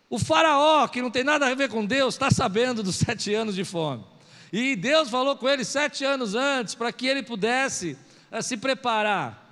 [0.10, 3.56] O faraó, que não tem nada a ver com Deus, está sabendo dos sete anos
[3.56, 4.04] de fome.
[4.52, 7.98] E Deus falou com ele sete anos antes para que ele pudesse
[8.32, 9.46] uh, se preparar.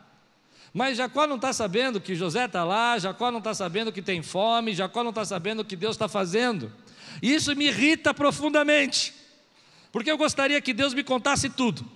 [0.73, 4.21] Mas Jacó não está sabendo que José está lá, Jacó não está sabendo que tem
[4.21, 6.71] fome, Jacó não está sabendo o que Deus está fazendo.
[7.21, 9.13] E isso me irrita profundamente,
[9.91, 11.89] porque eu gostaria que Deus me contasse tudo,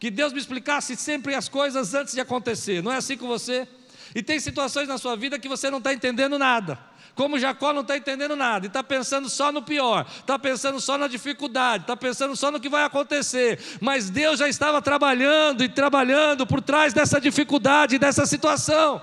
[0.00, 2.82] que Deus me explicasse sempre as coisas antes de acontecer.
[2.82, 3.68] Não é assim com você?
[4.14, 6.87] E tem situações na sua vida que você não está entendendo nada
[7.18, 10.96] como Jacó não está entendendo nada, e está pensando só no pior, está pensando só
[10.96, 15.68] na dificuldade, está pensando só no que vai acontecer, mas Deus já estava trabalhando e
[15.68, 19.02] trabalhando por trás dessa dificuldade, dessa situação,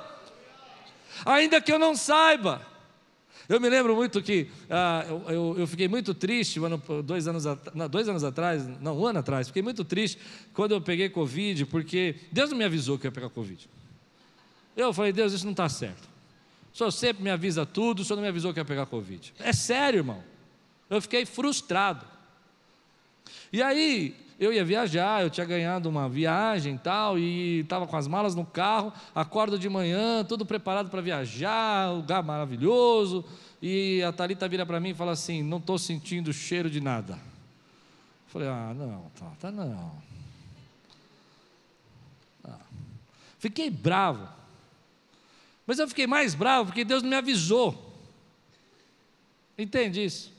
[1.26, 2.66] ainda que eu não saiba.
[3.50, 7.90] Eu me lembro muito que ah, eu, eu, fiquei muito triste ano, dois, anos, não,
[7.90, 10.18] dois anos atrás, não, um ano atrás, fiquei muito triste
[10.54, 13.70] quando eu peguei Covid, porque Deus não me avisou que eu ia pegar Covid.
[14.78, 16.15] Eu falei, Deus, isso não está certo.
[16.76, 19.34] O senhor sempre me avisa tudo, o senhor não me avisou que ia pegar Covid.
[19.40, 20.22] É sério, irmão.
[20.90, 22.06] Eu fiquei frustrado.
[23.54, 27.96] E aí, eu ia viajar, eu tinha ganhado uma viagem e tal, e estava com
[27.96, 33.24] as malas no carro, acordo de manhã, tudo preparado para viajar, lugar maravilhoso,
[33.62, 37.14] e a Thalita vira para mim e fala assim, não estou sentindo cheiro de nada.
[37.14, 37.20] Eu
[38.28, 39.94] falei, ah, não, tá, tá não.
[42.44, 42.60] Ah.
[43.40, 44.28] Fiquei bravo.
[45.66, 47.94] Mas eu fiquei mais bravo porque Deus não me avisou.
[49.58, 50.36] Entende isso?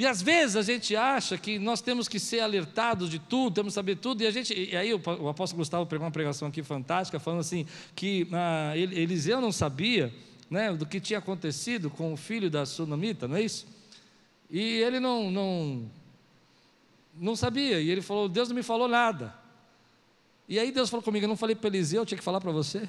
[0.00, 3.72] E às vezes a gente acha que nós temos que ser alertados de tudo, temos
[3.72, 4.54] que saber tudo, e a gente.
[4.54, 9.42] E aí o, apóstolo Gustavo pregou uma pregação aqui fantástica, falando assim, que ah, Eliseu
[9.42, 10.10] não sabia
[10.48, 13.66] né, do que tinha acontecido com o filho da sunamita, não é isso?
[14.50, 15.90] E ele não, não,
[17.14, 19.34] não sabia, e ele falou, Deus não me falou nada.
[20.48, 22.50] E aí Deus falou comigo, eu não falei para Eliseu, eu tinha que falar para
[22.50, 22.88] você.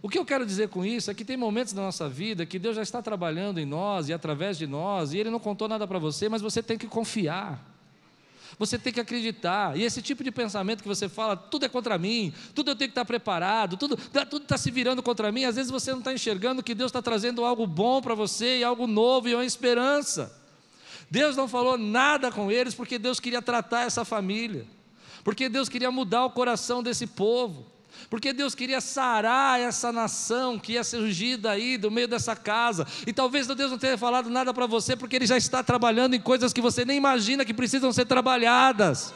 [0.00, 2.58] O que eu quero dizer com isso é que tem momentos na nossa vida que
[2.58, 5.88] Deus já está trabalhando em nós e através de nós, e Ele não contou nada
[5.88, 7.64] para você, mas você tem que confiar.
[8.58, 9.76] Você tem que acreditar.
[9.76, 12.88] E esse tipo de pensamento que você fala, tudo é contra mim, tudo eu tenho
[12.88, 15.44] que estar preparado, tudo tudo está se virando contra mim.
[15.44, 18.64] Às vezes você não está enxergando que Deus está trazendo algo bom para você, e
[18.64, 20.34] algo novo e uma esperança.
[21.10, 24.66] Deus não falou nada com eles porque Deus queria tratar essa família,
[25.24, 27.66] porque Deus queria mudar o coração desse povo,
[28.10, 32.86] porque Deus queria sarar essa nação que ia surgir daí, do meio dessa casa.
[33.06, 36.20] E talvez Deus não tenha falado nada para você porque Ele já está trabalhando em
[36.20, 39.12] coisas que você nem imagina que precisam ser trabalhadas.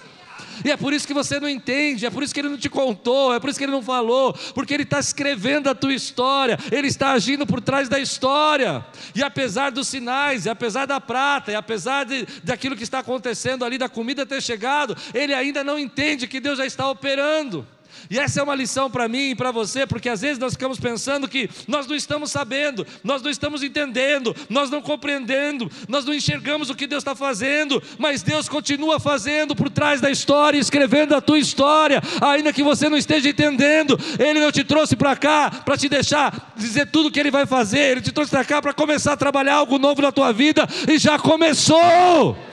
[0.65, 2.69] E é por isso que você não entende, é por isso que ele não te
[2.69, 6.59] contou, é por isso que ele não falou, porque ele está escrevendo a tua história,
[6.71, 8.85] ele está agindo por trás da história.
[9.15, 13.65] E apesar dos sinais, e apesar da prata, e apesar de, daquilo que está acontecendo
[13.65, 17.67] ali, da comida ter chegado, ele ainda não entende que Deus já está operando.
[18.11, 20.79] E essa é uma lição para mim e para você, porque às vezes nós ficamos
[20.79, 26.15] pensando que nós não estamos sabendo, nós não estamos entendendo, nós não compreendendo, nós não
[26.15, 31.15] enxergamos o que Deus está fazendo, mas Deus continua fazendo por trás da história, escrevendo
[31.15, 33.99] a tua história, ainda que você não esteja entendendo.
[34.19, 37.47] Ele não te trouxe para cá para te deixar dizer tudo o que Ele vai
[37.47, 40.69] fazer, Ele te trouxe para cá para começar a trabalhar algo novo na tua vida
[40.88, 42.52] e já começou.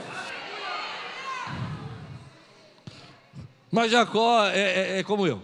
[3.72, 5.42] Mas Jacó é, é, é, como eu.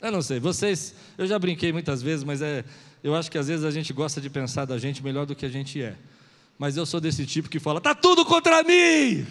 [0.00, 2.64] Eu não sei, vocês, eu já brinquei muitas vezes, mas é,
[3.02, 5.46] eu acho que às vezes a gente gosta de pensar da gente melhor do que
[5.46, 5.96] a gente é.
[6.58, 9.26] Mas eu sou desse tipo que fala: tá tudo contra mim.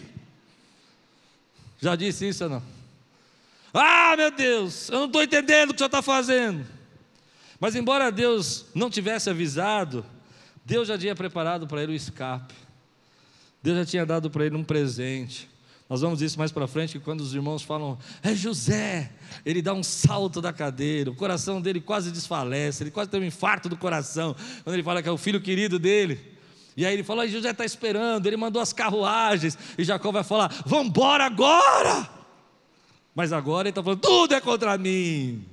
[1.82, 2.64] Já disse isso ou não?
[3.74, 6.66] Ah, meu Deus, eu não estou entendendo o que o senhor está fazendo.
[7.60, 10.06] Mas embora Deus não tivesse avisado,
[10.64, 12.54] Deus já tinha preparado para ele o escape.
[13.62, 15.50] Deus já tinha dado para ele um presente.
[15.88, 19.12] Nós vamos isso mais para frente, que quando os irmãos falam, é José,
[19.46, 23.26] ele dá um salto da cadeira, o coração dele quase desfalece, ele quase tem um
[23.26, 26.20] infarto do coração, quando ele fala que é o filho querido dele.
[26.76, 30.52] E aí ele fala, José está esperando, ele mandou as carruagens, e Jacó vai falar,
[30.66, 32.10] vamos embora agora!
[33.14, 35.46] Mas agora ele está falando, tudo é contra mim.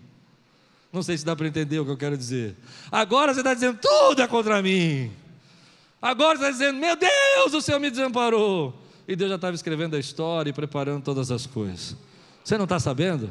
[0.90, 2.56] Não sei se dá para entender o que eu quero dizer.
[2.90, 5.12] Agora você está dizendo, tudo é contra mim.
[6.00, 9.96] Agora você está dizendo, meu Deus, o Senhor me desamparou e Deus já estava escrevendo
[9.96, 11.96] a história e preparando todas as coisas.
[12.44, 13.30] Você não está sabendo?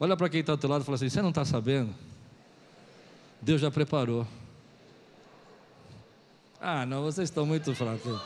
[0.00, 1.94] Olha para quem está do teu lado e fala assim: Você não está sabendo?
[3.40, 4.26] Deus já preparou.
[6.60, 8.20] Ah, não, vocês estão muito fracos.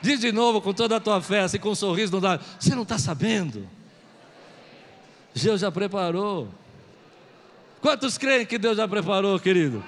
[0.00, 2.74] Diz de novo com toda a tua fé, assim com um sorriso no lado: Você
[2.74, 3.68] não está sabendo?
[5.34, 6.48] Deus já preparou.
[7.80, 9.84] Quantos creem que Deus já preparou, querido?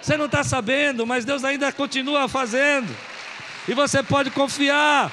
[0.00, 2.92] Você não está sabendo, mas Deus ainda continua fazendo
[3.68, 5.10] e você pode confiar.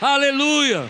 [0.00, 0.88] Aleluia!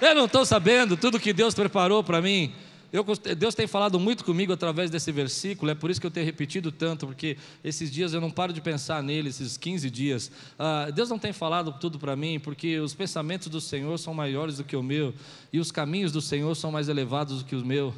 [0.00, 2.52] Eu não estou sabendo tudo que Deus preparou para mim.
[2.92, 3.04] Eu,
[3.36, 6.70] Deus tem falado muito comigo através desse versículo, é por isso que eu tenho repetido
[6.70, 10.30] tanto, porque esses dias eu não paro de pensar nele, esses 15 dias.
[10.58, 14.58] Ah, Deus não tem falado tudo para mim, porque os pensamentos do Senhor são maiores
[14.58, 15.14] do que o meu,
[15.50, 17.94] e os caminhos do Senhor são mais elevados do que os meus.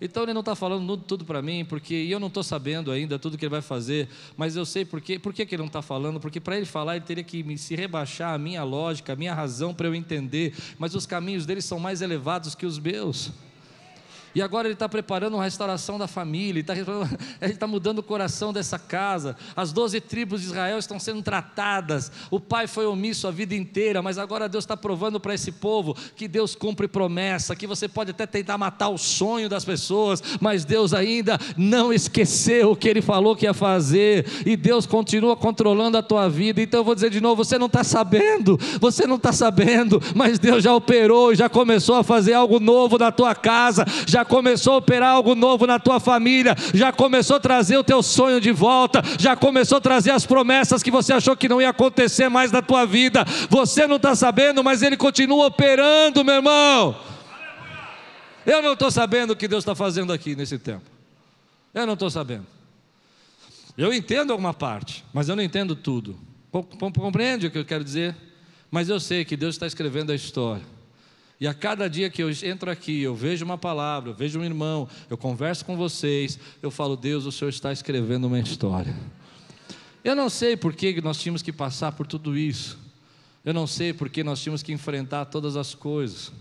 [0.00, 3.38] Então ele não está falando tudo para mim, porque eu não estou sabendo ainda tudo
[3.38, 5.18] que ele vai fazer, mas eu sei por quê.
[5.18, 6.20] Por que, que ele não está falando?
[6.20, 9.72] Porque para ele falar, ele teria que se rebaixar a minha lógica, a minha razão
[9.72, 13.32] para eu entender, mas os caminhos dele são mais elevados que os meus.
[14.36, 16.74] E agora ele está preparando uma restauração da família, ele está
[17.60, 19.34] tá mudando o coração dessa casa.
[19.56, 22.12] As doze tribos de Israel estão sendo tratadas.
[22.30, 25.96] O pai foi omisso a vida inteira, mas agora Deus está provando para esse povo
[26.14, 30.66] que Deus cumpre promessa, que você pode até tentar matar o sonho das pessoas, mas
[30.66, 35.96] Deus ainda não esqueceu o que ele falou que ia fazer, e Deus continua controlando
[35.96, 36.60] a tua vida.
[36.60, 40.38] Então eu vou dizer de novo: você não está sabendo, você não está sabendo, mas
[40.38, 44.76] Deus já operou, já começou a fazer algo novo na tua casa, já começou a
[44.76, 49.02] operar algo novo na tua família, já começou a trazer o teu sonho de volta,
[49.18, 52.60] já começou a trazer as promessas que você achou que não ia acontecer mais na
[52.60, 53.24] tua vida.
[53.48, 56.96] Você não está sabendo, mas Ele continua operando, meu irmão.
[58.44, 60.84] Eu não estou sabendo o que Deus está fazendo aqui nesse tempo.
[61.74, 62.46] Eu não estou sabendo.
[63.76, 66.18] Eu entendo alguma parte, mas eu não entendo tudo.
[66.78, 68.16] Compreende o que eu quero dizer?
[68.70, 70.62] Mas eu sei que Deus está escrevendo a história.
[71.38, 74.44] E a cada dia que eu entro aqui, eu vejo uma palavra, eu vejo um
[74.44, 78.96] irmão, eu converso com vocês, eu falo, Deus, o Senhor está escrevendo uma história.
[80.02, 82.78] Eu não sei por que nós tínhamos que passar por tudo isso.
[83.44, 86.32] Eu não sei por que nós tínhamos que enfrentar todas as coisas.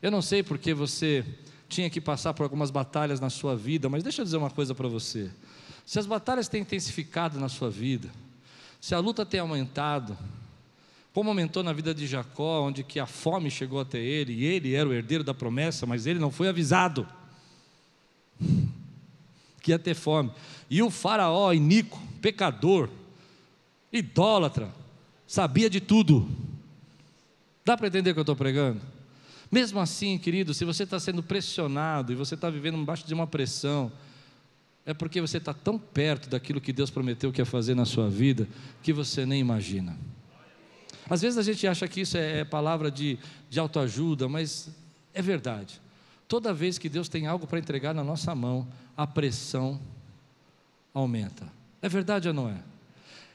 [0.00, 1.24] Eu não sei por que você
[1.68, 4.74] tinha que passar por algumas batalhas na sua vida, mas deixa eu dizer uma coisa
[4.74, 5.30] para você.
[5.84, 8.08] Se as batalhas têm intensificado na sua vida,
[8.80, 10.16] se a luta tem aumentado,
[11.12, 14.74] como aumentou na vida de Jacó, onde que a fome chegou até ele, e ele
[14.74, 17.06] era o herdeiro da promessa, mas ele não foi avisado
[19.60, 20.30] que ia ter fome.
[20.70, 22.88] E o faraó, iníquo, pecador,
[23.92, 24.70] idólatra,
[25.26, 26.28] sabia de tudo.
[27.64, 28.80] Dá para entender o que eu estou pregando?
[29.50, 33.26] Mesmo assim, querido, se você está sendo pressionado e você está vivendo embaixo de uma
[33.26, 33.90] pressão,
[34.84, 38.08] é porque você está tão perto daquilo que Deus prometeu que ia fazer na sua
[38.08, 38.46] vida,
[38.82, 39.96] que você nem imagina.
[41.08, 44.70] Às vezes a gente acha que isso é, é palavra de, de autoajuda, mas
[45.14, 45.80] é verdade.
[46.26, 49.80] Toda vez que Deus tem algo para entregar na nossa mão, a pressão
[50.92, 51.50] aumenta.
[51.80, 52.58] É verdade ou não é?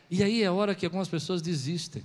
[0.09, 2.03] E aí é hora que algumas pessoas desistem.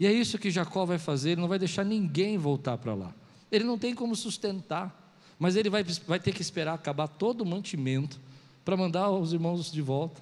[0.00, 3.12] E é isso que Jacó vai fazer, ele não vai deixar ninguém voltar para lá.
[3.50, 7.46] Ele não tem como sustentar mas ele vai, vai ter que esperar acabar todo o
[7.46, 8.20] mantimento
[8.64, 10.20] para mandar os irmãos de volta.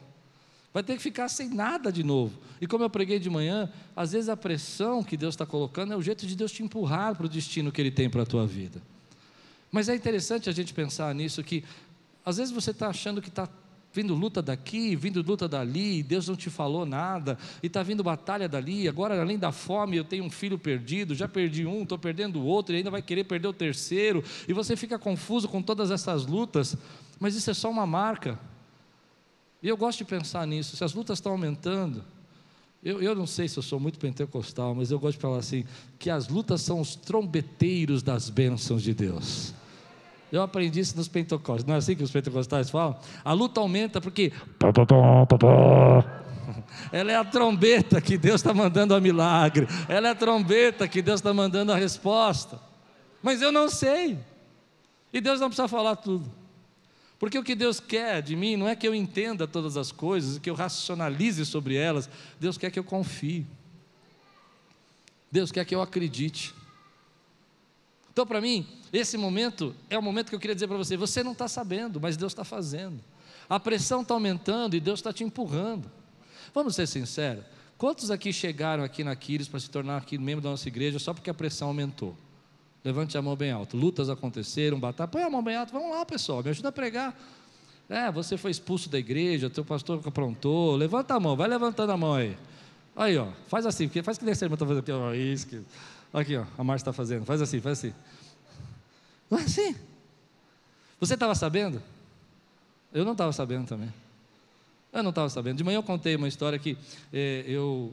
[0.76, 2.38] Vai ter que ficar sem nada de novo.
[2.60, 5.96] E como eu preguei de manhã, às vezes a pressão que Deus está colocando é
[5.96, 8.46] o jeito de Deus te empurrar para o destino que Ele tem para a tua
[8.46, 8.82] vida.
[9.72, 11.64] Mas é interessante a gente pensar nisso que
[12.22, 13.48] às vezes você está achando que está
[13.90, 18.46] vindo luta daqui, vindo luta dali, Deus não te falou nada, e está vindo batalha
[18.46, 22.38] dali, agora além da fome eu tenho um filho perdido, já perdi um, estou perdendo
[22.38, 25.90] o outro, e ainda vai querer perder o terceiro, e você fica confuso com todas
[25.90, 26.76] essas lutas,
[27.18, 28.38] mas isso é só uma marca.
[29.66, 32.04] E eu gosto de pensar nisso, se as lutas estão aumentando,
[32.84, 35.64] eu, eu não sei se eu sou muito pentecostal, mas eu gosto de falar assim,
[35.98, 39.52] que as lutas são os trombeteiros das bênçãos de Deus.
[40.30, 41.64] Eu aprendi isso nos pentecostais.
[41.64, 42.96] Não é assim que os pentecostais falam?
[43.24, 44.32] A luta aumenta porque.
[46.92, 49.66] Ela é a trombeta que Deus está mandando a milagre.
[49.88, 52.60] Ela é a trombeta que Deus está mandando a resposta.
[53.20, 54.16] Mas eu não sei.
[55.12, 56.30] E Deus não precisa falar tudo.
[57.18, 60.38] Porque o que Deus quer de mim não é que eu entenda todas as coisas,
[60.38, 62.08] que eu racionalize sobre elas.
[62.38, 63.46] Deus quer que eu confie.
[65.30, 66.54] Deus quer que eu acredite.
[68.12, 71.22] Então, para mim, esse momento é o momento que eu queria dizer para você: você
[71.22, 73.00] não está sabendo, mas Deus está fazendo.
[73.48, 75.90] A pressão está aumentando e Deus está te empurrando.
[76.54, 77.44] Vamos ser sinceros:
[77.78, 81.14] quantos aqui chegaram aqui na Quiris para se tornar aqui membro da nossa igreja só
[81.14, 82.16] porque a pressão aumentou?
[82.87, 83.76] Levante a mão bem alto.
[83.76, 85.09] Lutas aconteceram, batalha.
[85.09, 85.72] Põe a mão bem alto.
[85.72, 86.41] Vamos lá, pessoal.
[86.41, 87.18] Me ajuda a pregar.
[87.89, 90.76] É, você foi expulso da igreja, teu pastor aprontou.
[90.76, 92.39] Levanta a mão, vai levantando a mão aí.
[92.95, 93.26] Aí, ó.
[93.49, 95.12] Faz assim, faz que nem a irmã está fazendo aqui, ó.
[95.12, 95.62] Isso que...
[96.12, 97.24] Aqui, ó, a Márcia está fazendo.
[97.24, 97.93] Faz assim, faz assim.
[99.28, 99.74] Não é assim.
[101.01, 101.82] Você estava sabendo?
[102.95, 103.93] Eu não estava sabendo também.
[104.93, 105.57] Eu não estava sabendo.
[105.57, 106.78] De manhã eu contei uma história que
[107.12, 107.93] eh, eu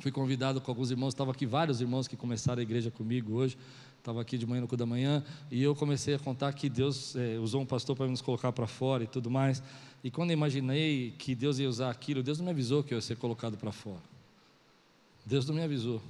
[0.00, 3.56] fui convidado com alguns irmãos, estavam aqui vários irmãos que começaram a igreja comigo hoje.
[3.98, 7.14] Estava aqui de manhã no cu da manhã e eu comecei a contar que Deus
[7.16, 9.62] eh, usou um pastor para nos colocar para fora e tudo mais.
[10.02, 13.02] E quando imaginei que Deus ia usar aquilo, Deus não me avisou que eu ia
[13.02, 14.00] ser colocado para fora.
[15.26, 16.00] Deus não me avisou.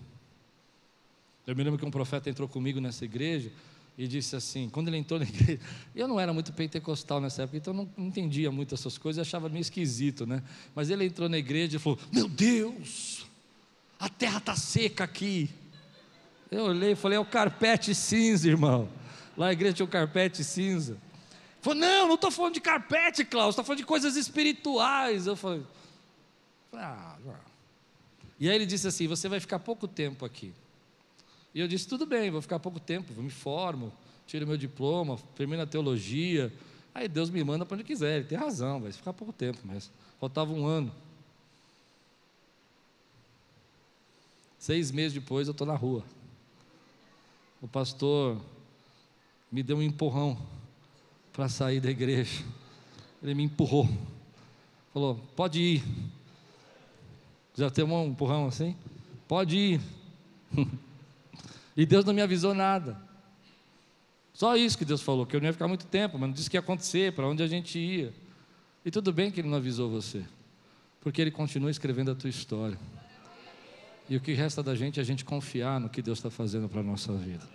[1.46, 3.50] Eu me lembro que um profeta entrou comigo nessa igreja
[3.96, 5.60] e disse assim: quando ele entrou na igreja,
[5.96, 9.62] eu não era muito pentecostal nessa época, então não, entendia muito essas coisas, achava meio
[9.62, 10.42] esquisito, né?
[10.74, 13.26] Mas ele entrou na igreja e falou: Meu Deus,
[13.98, 15.50] a terra está seca aqui.
[16.50, 18.88] Eu olhei e falei: É o carpete cinza, irmão.
[19.36, 20.96] Lá a igreja tinha o carpete cinza.
[21.60, 25.26] Falou: Não, não estou falando de carpete, Klaus, estou falando de coisas espirituais.
[25.26, 25.62] Eu falei:
[26.72, 27.16] Ah,
[28.38, 30.54] E aí ele disse assim: Você vai ficar pouco tempo aqui.
[31.54, 33.92] E eu disse: tudo bem, vou ficar pouco tempo, me formo,
[34.26, 36.52] tiro meu diploma, termino a teologia.
[36.94, 39.90] Aí Deus me manda para onde quiser, ele tem razão, vai ficar pouco tempo, mas
[40.20, 40.92] faltava um ano.
[44.58, 46.04] Seis meses depois eu estou na rua.
[47.62, 48.40] O pastor
[49.50, 50.38] me deu um empurrão
[51.32, 52.44] para sair da igreja.
[53.22, 53.88] Ele me empurrou.
[54.92, 55.84] Falou: pode ir.
[57.54, 58.76] Já tem um empurrão assim?
[59.26, 59.80] Pode ir.
[61.76, 63.00] E Deus não me avisou nada.
[64.34, 66.50] Só isso que Deus falou, que eu não ia ficar muito tempo, mas não disse
[66.50, 68.12] que ia acontecer, para onde a gente ia.
[68.84, 70.24] E tudo bem que Ele não avisou você,
[71.00, 72.76] porque Ele continua escrevendo a tua história.
[74.08, 76.68] E o que resta da gente é a gente confiar no que Deus está fazendo
[76.68, 77.46] para a nossa vida.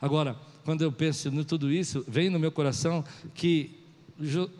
[0.00, 3.04] Agora, quando eu penso em tudo isso, vem no meu coração
[3.34, 3.82] que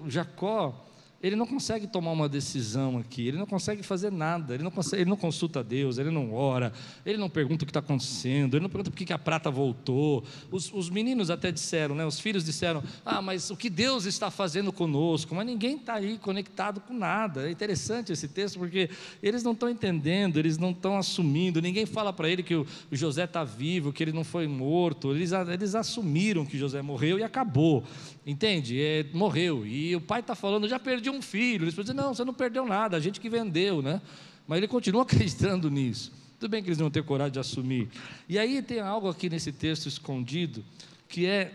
[0.09, 0.85] Jacó
[1.25, 5.01] ele não consegue tomar uma decisão aqui, ele não consegue fazer nada, ele não, consegue,
[5.01, 6.71] ele não consulta Deus, ele não ora,
[7.05, 10.23] ele não pergunta o que está acontecendo, ele não pergunta por que a prata voltou.
[10.51, 14.31] Os, os, meninos até disseram, né, os filhos disseram: Ah, mas o que Deus está
[14.31, 15.35] fazendo conosco?
[15.35, 17.49] Mas ninguém está aí conectado com nada.
[17.49, 18.91] É interessante esse texto porque
[19.23, 23.25] eles não estão entendendo, eles não estão assumindo, ninguém fala para ele que o, José
[23.25, 27.83] está vivo, que ele não foi morto, eles, eles assumiram que José morreu e acabou.
[28.27, 28.81] Entende?
[28.81, 29.67] É, morreu.
[29.67, 31.65] E o pai está falando, já perdi filho.
[31.65, 34.01] Eles dizem, não, você não perdeu nada, a gente que vendeu, né?
[34.47, 36.13] Mas ele continua acreditando nisso.
[36.39, 37.89] Tudo bem que eles não têm coragem de assumir.
[38.29, 40.65] E aí tem algo aqui nesse texto escondido,
[41.09, 41.53] que é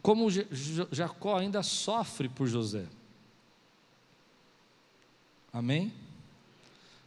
[0.00, 0.28] como
[0.90, 2.84] Jacó ainda sofre por José.
[5.52, 5.92] Amém?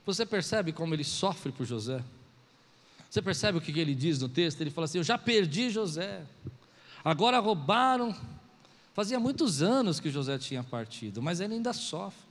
[0.05, 2.03] Você percebe como ele sofre por José?
[3.09, 4.61] Você percebe o que ele diz no texto?
[4.61, 6.21] Ele fala assim: Eu já perdi José,
[7.03, 8.15] agora roubaram
[8.95, 12.25] Fazia muitos anos que José tinha partido, mas ele ainda sofre.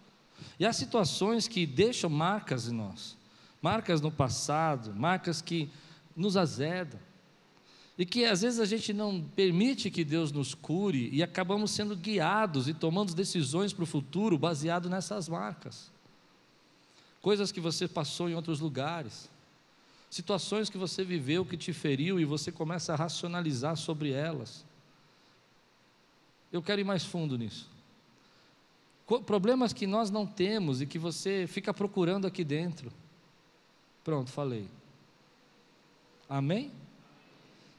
[0.59, 3.19] E há situações que deixam marcas em nós,
[3.61, 5.69] marcas no passado, marcas que
[6.17, 6.99] nos azedam.
[7.99, 11.95] E que às vezes a gente não permite que Deus nos cure e acabamos sendo
[11.95, 15.93] guiados e tomando decisões para o futuro baseado nessas marcas.
[17.21, 19.29] Coisas que você passou em outros lugares,
[20.09, 24.65] situações que você viveu que te feriu e você começa a racionalizar sobre elas.
[26.55, 27.68] Eu quero ir mais fundo nisso.
[29.26, 32.92] Problemas que nós não temos e que você fica procurando aqui dentro.
[34.05, 34.68] Pronto, falei.
[36.28, 36.70] Amém?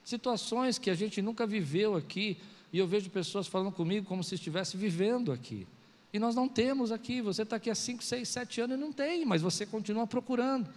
[0.03, 2.37] Situações que a gente nunca viveu aqui,
[2.73, 5.65] e eu vejo pessoas falando comigo como se estivesse vivendo aqui.
[6.11, 8.91] E nós não temos aqui, você está aqui há 5, 6, 7 anos e não
[8.91, 10.69] tem, mas você continua procurando.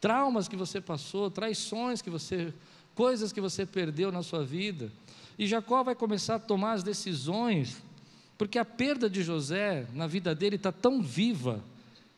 [0.00, 2.50] Traumas que você passou, traições que você,
[2.94, 4.90] coisas que você perdeu na sua vida.
[5.38, 7.82] E Jacó vai começar a tomar as decisões,
[8.38, 11.62] porque a perda de José na vida dele está tão viva,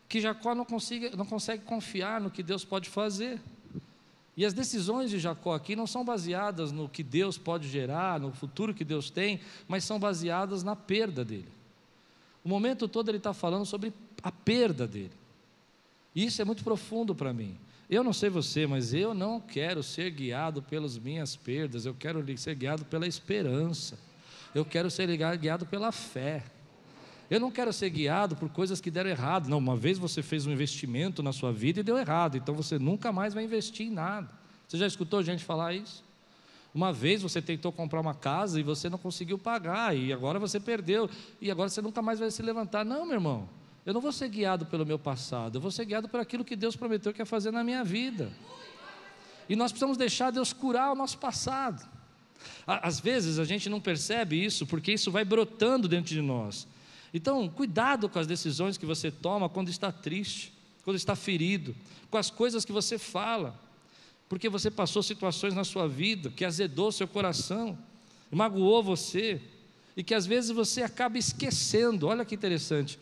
[0.09, 3.41] que Jacó não, consiga, não consegue confiar no que Deus pode fazer.
[4.37, 8.33] E as decisões de Jacó aqui não são baseadas no que Deus pode gerar, no
[8.33, 11.49] futuro que Deus tem, mas são baseadas na perda dele.
[12.45, 13.93] O momento todo ele está falando sobre
[14.23, 15.11] a perda dele.
[16.15, 17.57] E isso é muito profundo para mim.
[17.89, 22.25] Eu não sei você, mas eu não quero ser guiado pelas minhas perdas, eu quero
[22.37, 23.97] ser guiado pela esperança,
[24.55, 25.07] eu quero ser
[25.39, 26.43] guiado pela fé.
[27.29, 29.49] Eu não quero ser guiado por coisas que deram errado.
[29.49, 32.79] Não, uma vez você fez um investimento na sua vida e deu errado, então você
[32.79, 34.31] nunca mais vai investir em nada.
[34.67, 36.05] Você já escutou gente falar isso?
[36.75, 40.61] Uma vez você tentou comprar uma casa e você não conseguiu pagar, e agora você
[40.61, 41.09] perdeu,
[41.41, 42.85] e agora você nunca mais vai se levantar.
[42.85, 43.49] Não, meu irmão,
[43.87, 46.57] eu não vou ser guiado pelo meu passado, eu vou ser guiado por aquilo que
[46.57, 48.33] Deus prometeu que ia fazer na minha vida.
[49.49, 51.89] E nós precisamos deixar Deus curar o nosso passado.
[52.67, 56.67] Às vezes a gente não percebe isso, porque isso vai brotando dentro de nós.
[57.15, 60.53] Então, cuidado com as decisões que você toma quando está triste,
[60.85, 61.75] quando está ferido,
[62.11, 63.59] com as coisas que você fala,
[64.29, 67.79] porque você passou situações na sua vida que azedou seu coração,
[68.33, 69.41] magoou você,
[69.97, 72.09] e que às vezes você acaba esquecendo.
[72.09, 72.99] Olha que interessante.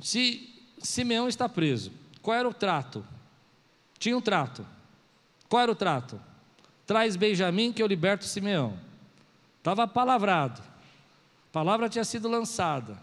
[0.00, 0.48] Se
[0.78, 3.04] Simeão está preso, qual era o trato?
[3.98, 4.66] Tinha um trato.
[5.48, 6.20] Qual era o trato?
[6.86, 8.78] Traz Benjamim que eu liberto Simeão.
[9.58, 10.60] Estava palavrado.
[10.60, 12.98] A palavra tinha sido lançada.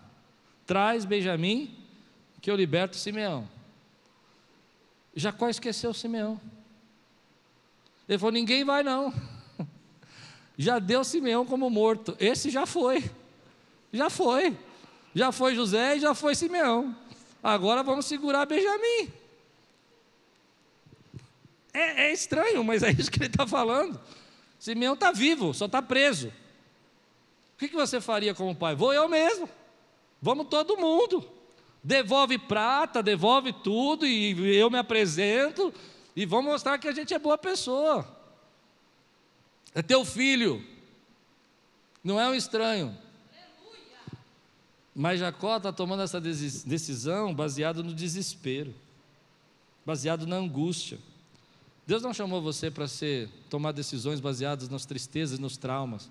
[0.65, 1.73] Traz Benjamim,
[2.41, 3.47] que eu liberto Simeão.
[5.15, 6.39] Jacó esqueceu Simeão.
[8.07, 9.13] Ele falou: ninguém vai não.
[10.57, 12.15] Já deu Simeão como morto.
[12.19, 13.09] Esse já foi.
[13.93, 14.57] Já foi.
[15.13, 16.95] Já foi José e já foi Simeão.
[17.41, 19.11] Agora vamos segurar Benjamim.
[21.73, 23.99] É, é estranho, mas é isso que ele está falando.
[24.59, 26.27] Simeão está vivo, só está preso.
[26.27, 28.75] O que, que você faria como pai?
[28.75, 29.49] Vou eu mesmo.
[30.21, 31.27] Vamos todo mundo.
[31.83, 35.73] Devolve prata, devolve tudo e eu me apresento
[36.15, 38.05] e vamos mostrar que a gente é boa pessoa.
[39.73, 40.65] É teu filho.
[42.03, 42.97] Não é um estranho.
[45.01, 48.75] Mas Jacó está tomando essa decisão baseado no desespero,
[49.85, 50.99] baseado na angústia.
[51.87, 56.09] Deus não chamou você para ser tomar decisões baseadas nas tristezas, nos traumas.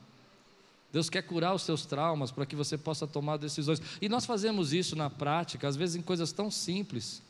[0.91, 3.79] Deus quer curar os seus traumas para que você possa tomar decisões.
[4.01, 7.21] E nós fazemos isso na prática, às vezes em coisas tão simples,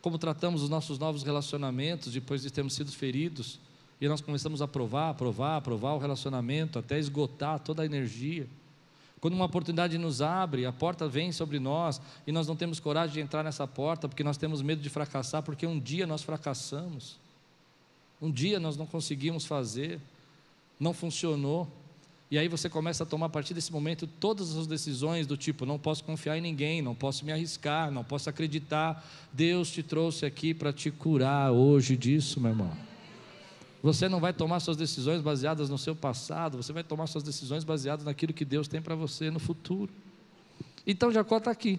[0.00, 3.58] como tratamos os nossos novos relacionamentos depois de termos sido feridos.
[4.00, 8.46] E nós começamos a provar, provar, provar o relacionamento até esgotar toda a energia.
[9.20, 13.14] Quando uma oportunidade nos abre, a porta vem sobre nós e nós não temos coragem
[13.14, 17.18] de entrar nessa porta porque nós temos medo de fracassar, porque um dia nós fracassamos.
[18.20, 20.00] Um dia nós não conseguimos fazer,
[20.78, 21.68] não funcionou.
[22.30, 25.66] E aí você começa a tomar a partir desse momento todas as decisões do tipo:
[25.66, 29.04] não posso confiar em ninguém, não posso me arriscar, não posso acreditar.
[29.32, 32.89] Deus te trouxe aqui para te curar hoje disso, meu irmão.
[33.82, 37.64] Você não vai tomar suas decisões baseadas no seu passado, você vai tomar suas decisões
[37.64, 39.90] baseadas naquilo que Deus tem para você no futuro.
[40.86, 41.78] Então Jacó está aqui,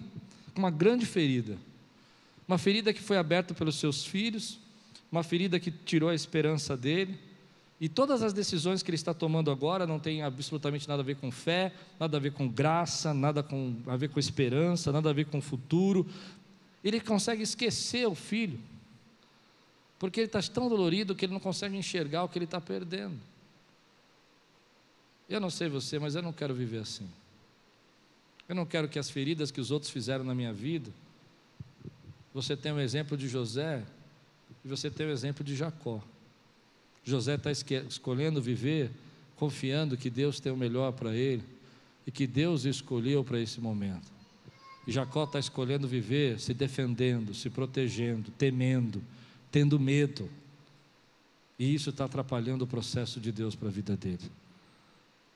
[0.54, 1.58] com uma grande ferida.
[2.48, 4.60] Uma ferida que foi aberta pelos seus filhos,
[5.12, 7.20] uma ferida que tirou a esperança dele
[7.82, 11.16] e todas as decisões que ele está tomando agora não têm absolutamente nada a ver
[11.16, 15.14] com fé, nada a ver com graça, nada com, a ver com esperança, nada a
[15.14, 16.06] ver com futuro.
[16.84, 18.60] Ele consegue esquecer o filho,
[20.02, 23.20] porque ele está tão dolorido que ele não consegue enxergar o que ele está perdendo.
[25.30, 27.08] Eu não sei você, mas eu não quero viver assim.
[28.50, 30.90] Eu não quero que as feridas que os outros fizeram na minha vida,
[32.34, 33.84] você tenha o exemplo de José
[34.66, 36.02] e você tenha o exemplo de Jacó.
[37.04, 38.90] José está escolhendo viver
[39.36, 41.44] confiando que Deus tem o melhor para ele
[42.08, 44.12] e que Deus escolheu para esse momento.
[44.88, 49.00] E Jacó está escolhendo viver se defendendo, se protegendo, temendo,
[49.52, 50.30] tendo medo.
[51.60, 54.32] E isso está atrapalhando o processo de Deus para a vida dele.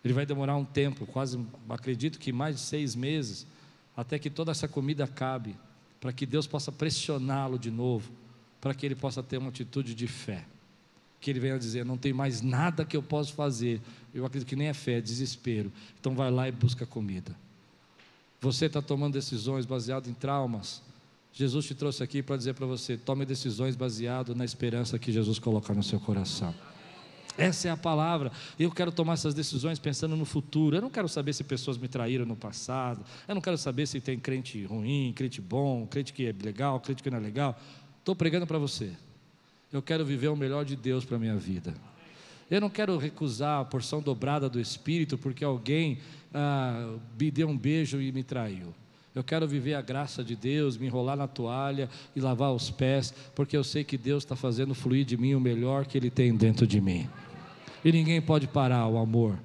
[0.04, 3.46] Ele vai demorar um tempo, quase, acredito que mais de seis meses,
[3.98, 5.56] até que toda essa comida acabe,
[6.00, 8.12] para que Deus possa pressioná-lo de novo,
[8.62, 10.46] para que ele possa ter uma atitude de fé.
[11.20, 13.82] Que ele venha dizer: Não tem mais nada que eu possa fazer.
[14.14, 15.72] Eu acredito que nem é fé, é desespero.
[16.00, 17.36] Então vai lá e busca comida.
[18.42, 20.84] Você está tomando decisões baseadas em traumas.
[21.38, 25.38] Jesus te trouxe aqui para dizer para você: tome decisões baseadas na esperança que Jesus
[25.38, 26.56] coloca no seu coração.
[27.38, 28.32] Essa é a palavra.
[28.58, 30.78] Eu quero tomar essas decisões pensando no futuro.
[30.78, 33.04] Eu não quero saber se pessoas me traíram no passado.
[33.28, 37.04] Eu não quero saber se tem crente ruim, crente bom, crente que é legal, crente
[37.04, 37.60] que não é legal.
[38.00, 38.94] Estou pregando para você.
[39.74, 41.74] Eu quero viver o melhor de Deus para a minha vida.
[42.50, 46.00] Eu não quero recusar a porção dobrada do Espírito porque alguém
[46.34, 48.74] ah, me deu um beijo e me traiu.
[49.16, 53.14] Eu quero viver a graça de Deus, me enrolar na toalha e lavar os pés,
[53.34, 56.36] porque eu sei que Deus está fazendo fluir de mim o melhor que Ele tem
[56.36, 57.08] dentro de mim.
[57.84, 59.40] E ninguém pode parar o amor.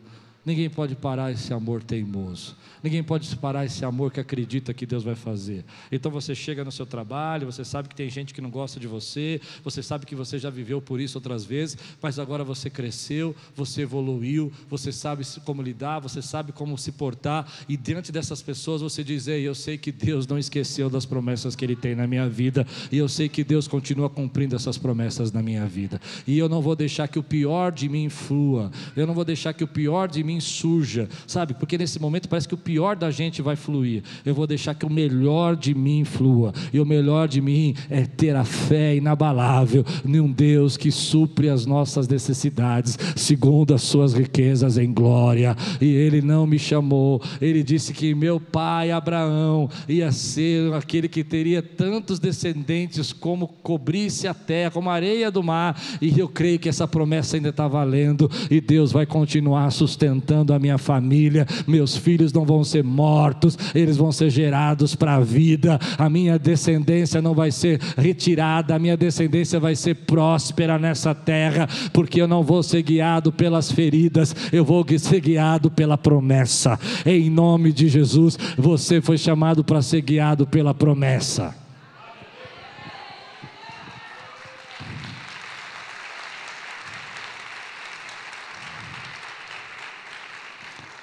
[0.45, 2.57] Ninguém pode parar esse amor teimoso.
[2.83, 5.67] Ninguém pode parar esse amor que acredita que Deus vai fazer.
[5.93, 8.87] Então você chega no seu trabalho, você sabe que tem gente que não gosta de
[8.87, 13.37] você, você sabe que você já viveu por isso outras vezes, mas agora você cresceu,
[13.55, 18.81] você evoluiu, você sabe como lidar, você sabe como se portar, e diante dessas pessoas
[18.81, 22.07] você diz: Ei, eu sei que Deus não esqueceu das promessas que Ele tem na
[22.07, 26.39] minha vida, e eu sei que Deus continua cumprindo essas promessas na minha vida, e
[26.39, 29.65] eu não vou deixar que o pior de mim flua, eu não vou deixar que
[29.65, 31.55] o pior de mim surja, sabe?
[31.55, 34.03] Porque nesse momento parece que o pior da gente vai fluir.
[34.25, 36.53] Eu vou deixar que o melhor de mim flua.
[36.73, 41.49] E o melhor de mim é ter a fé inabalável em um Deus que supre
[41.49, 45.57] as nossas necessidades, segundo as suas riquezas em glória.
[45.81, 51.25] E ele não me chamou, ele disse que meu pai Abraão ia ser aquele que
[51.25, 55.81] teria tantos descendentes como cobrisse a terra, como a areia do mar.
[56.01, 60.20] E eu creio que essa promessa ainda está valendo e Deus vai continuar sustentando
[60.55, 61.47] a minha família.
[61.67, 65.79] Meus filhos não vão vão ser mortos, eles vão ser gerados para a vida.
[65.97, 71.67] A minha descendência não vai ser retirada, a minha descendência vai ser próspera nessa terra,
[71.93, 76.79] porque eu não vou ser guiado pelas feridas, eu vou ser guiado pela promessa.
[77.07, 81.55] Em nome de Jesus, você foi chamado para ser guiado pela promessa.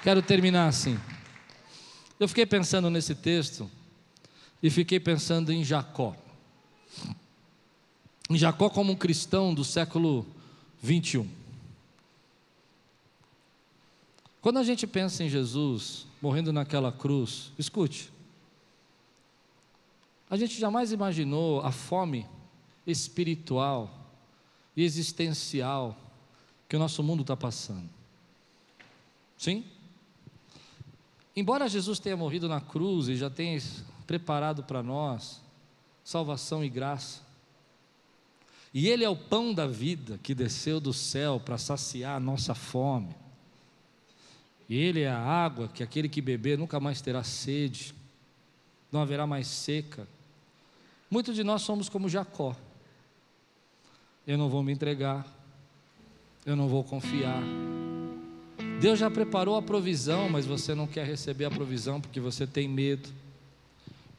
[0.08, 0.98] Quero terminar assim.
[2.18, 3.70] Eu fiquei pensando nesse texto
[4.62, 6.16] e fiquei pensando em Jacó.
[8.30, 10.24] Em Jacó como um cristão do século
[10.80, 11.28] 21.
[14.40, 18.10] Quando a gente pensa em Jesus morrendo naquela cruz, escute,
[20.30, 22.26] a gente jamais imaginou a fome
[22.86, 24.10] espiritual
[24.74, 25.94] e existencial
[26.66, 27.90] que o nosso mundo está passando.
[29.36, 29.66] Sim?
[31.38, 33.62] Embora Jesus tenha morrido na cruz e já tenha
[34.08, 35.40] preparado para nós
[36.02, 37.20] salvação e graça,
[38.74, 42.56] e Ele é o pão da vida que desceu do céu para saciar a nossa
[42.56, 43.14] fome,
[44.68, 47.94] e Ele é a água que aquele que beber nunca mais terá sede,
[48.90, 50.08] não haverá mais seca.
[51.08, 52.56] Muitos de nós somos como Jacó.
[54.26, 55.24] Eu não vou me entregar,
[56.44, 57.40] eu não vou confiar
[58.80, 62.68] Deus já preparou a provisão, mas você não quer receber a provisão porque você tem
[62.68, 63.08] medo.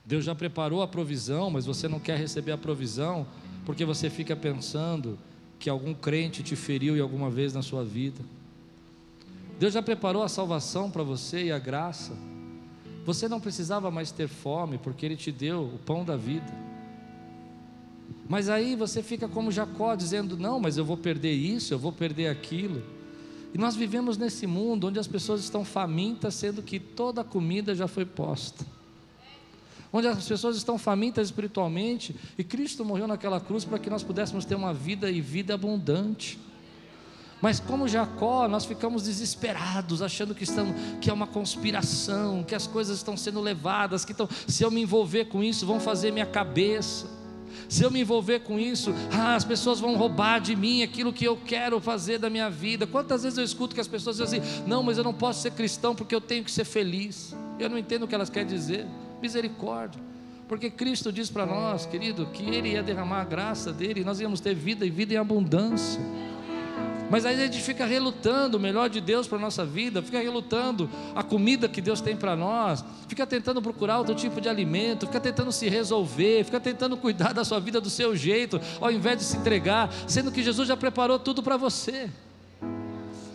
[0.03, 3.25] Deus já preparou a provisão, mas você não quer receber a provisão
[3.65, 5.17] porque você fica pensando
[5.57, 8.19] que algum crente te feriu em alguma vez na sua vida.
[9.57, 12.13] Deus já preparou a salvação para você e a graça.
[13.05, 16.51] Você não precisava mais ter fome, porque Ele te deu o pão da vida.
[18.27, 21.91] Mas aí você fica como Jacó, dizendo: Não, mas eu vou perder isso, eu vou
[21.91, 22.98] perder aquilo.
[23.53, 27.73] E nós vivemos nesse mundo onde as pessoas estão famintas, sendo que toda a comida
[27.73, 28.65] já foi posta.
[29.91, 34.45] Onde as pessoas estão famintas espiritualmente, e Cristo morreu naquela cruz para que nós pudéssemos
[34.45, 36.39] ter uma vida e vida abundante.
[37.41, 42.67] Mas como Jacó, nós ficamos desesperados, achando que, estamos, que é uma conspiração, que as
[42.67, 46.25] coisas estão sendo levadas, que estão, se eu me envolver com isso, vão fazer minha
[46.25, 47.07] cabeça.
[47.69, 51.23] Se eu me envolver com isso, ah, as pessoas vão roubar de mim aquilo que
[51.23, 52.87] eu quero fazer da minha vida.
[52.87, 55.51] Quantas vezes eu escuto que as pessoas dizem assim: não, mas eu não posso ser
[55.51, 57.35] cristão porque eu tenho que ser feliz.
[57.59, 58.87] Eu não entendo o que elas querem dizer.
[59.21, 60.01] Misericórdia.
[60.47, 64.19] Porque Cristo diz para nós, querido, que Ele ia derramar a graça dele e nós
[64.19, 66.01] íamos ter vida e vida em abundância.
[67.09, 70.19] Mas aí a gente fica relutando o melhor de Deus para a nossa vida, fica
[70.19, 75.07] relutando a comida que Deus tem para nós, fica tentando procurar outro tipo de alimento,
[75.07, 79.17] fica tentando se resolver, fica tentando cuidar da sua vida do seu jeito, ao invés
[79.17, 82.09] de se entregar, sendo que Jesus já preparou tudo para você.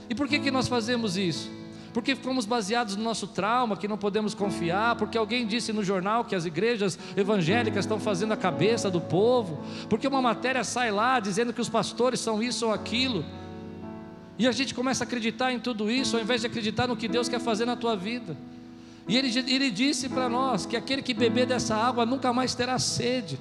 [0.09, 1.51] E por que, que nós fazemos isso?
[1.93, 6.25] Porque ficamos baseados no nosso trauma, que não podemos confiar, porque alguém disse no jornal
[6.25, 11.20] que as igrejas evangélicas estão fazendo a cabeça do povo, porque uma matéria sai lá
[11.20, 13.25] dizendo que os pastores são isso ou aquilo.
[14.39, 17.07] E a gente começa a acreditar em tudo isso, ao invés de acreditar no que
[17.07, 18.37] Deus quer fazer na tua vida.
[19.07, 22.78] E ele, ele disse para nós que aquele que beber dessa água nunca mais terá
[22.78, 23.39] sede.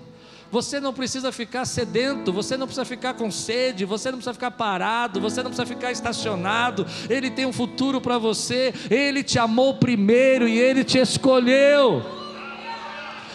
[0.52, 4.52] Você não precisa ficar sedento, você não precisa ficar com sede, você não precisa ficar
[4.52, 6.86] parado, você não precisa ficar estacionado.
[7.10, 12.04] Ele tem um futuro para você, ele te amou primeiro e ele te escolheu.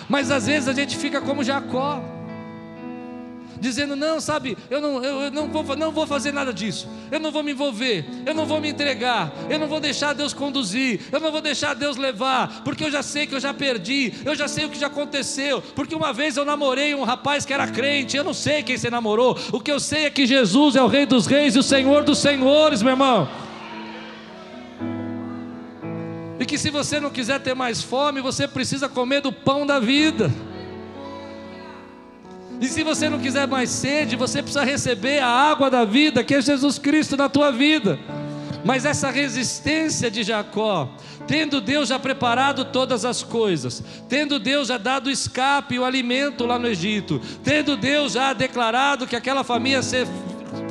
[0.09, 2.18] Mas às vezes a gente fica como Jacó
[3.61, 7.21] dizendo: Não, sabe, eu não, eu, eu não, vou, não vou fazer nada disso, eu
[7.21, 11.01] não vou me envolver, eu não vou me entregar, eu não vou deixar Deus conduzir,
[11.13, 14.35] eu não vou deixar Deus levar, porque eu já sei que eu já perdi, eu
[14.35, 17.67] já sei o que já aconteceu, porque uma vez eu namorei um rapaz que era
[17.67, 20.83] crente, eu não sei quem você namorou, o que eu sei é que Jesus é
[20.83, 23.29] o Rei dos Reis e o Senhor dos Senhores, meu irmão.
[26.41, 29.81] E que se você não quiser ter mais fome, você precisa comer do pão da
[29.81, 30.31] vida.
[32.61, 36.35] E se você não quiser mais sede, você precisa receber a água da vida, que
[36.35, 37.99] é Jesus Cristo na tua vida.
[38.65, 40.91] Mas essa resistência de Jacó,
[41.27, 45.85] tendo Deus já preparado todas as coisas, tendo Deus já dado o escape e o
[45.85, 50.09] alimento lá no Egito, tendo Deus já declarado que aquela família ia ser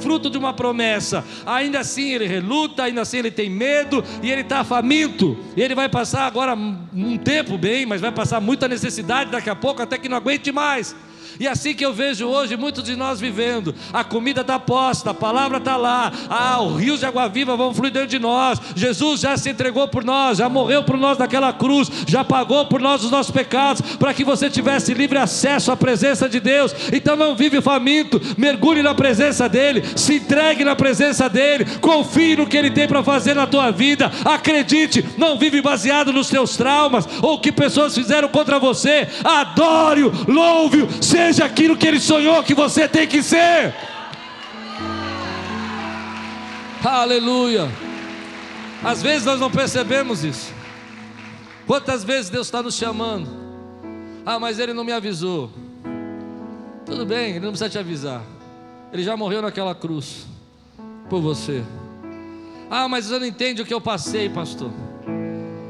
[0.01, 4.41] fruto de uma promessa, ainda assim ele reluta, ainda assim ele tem medo e ele
[4.41, 9.31] está faminto, e ele vai passar agora um tempo bem, mas vai passar muita necessidade
[9.31, 10.95] daqui a pouco, até que não aguente mais.
[11.39, 15.13] E assim que eu vejo hoje muitos de nós vivendo, a comida está posta, a
[15.13, 18.59] palavra está lá, ah, os rios de água viva vão fluir dentro de nós.
[18.75, 22.81] Jesus já se entregou por nós, já morreu por nós naquela cruz, já pagou por
[22.81, 26.73] nós os nossos pecados, para que você tivesse livre acesso à presença de Deus.
[26.91, 32.47] Então não vive faminto, mergulhe na presença dEle, se entregue na presença dEle, confie no
[32.47, 37.07] que Ele tem para fazer na tua vida, acredite, não vive baseado nos teus traumas
[37.21, 42.41] ou o que pessoas fizeram contra você, adore-o, louve-o, seja Seja aquilo que Ele sonhou
[42.41, 43.75] que você tem que ser.
[46.81, 47.69] Aleluia.
[48.81, 50.53] Às vezes nós não percebemos isso.
[51.65, 53.27] Quantas vezes Deus está nos chamando?
[54.25, 55.51] Ah, mas Ele não me avisou.
[56.85, 58.21] Tudo bem, Ele não precisa te avisar.
[58.93, 60.25] Ele já morreu naquela cruz
[61.09, 61.61] por você.
[62.71, 64.71] Ah, mas você não entende o que eu passei, pastor.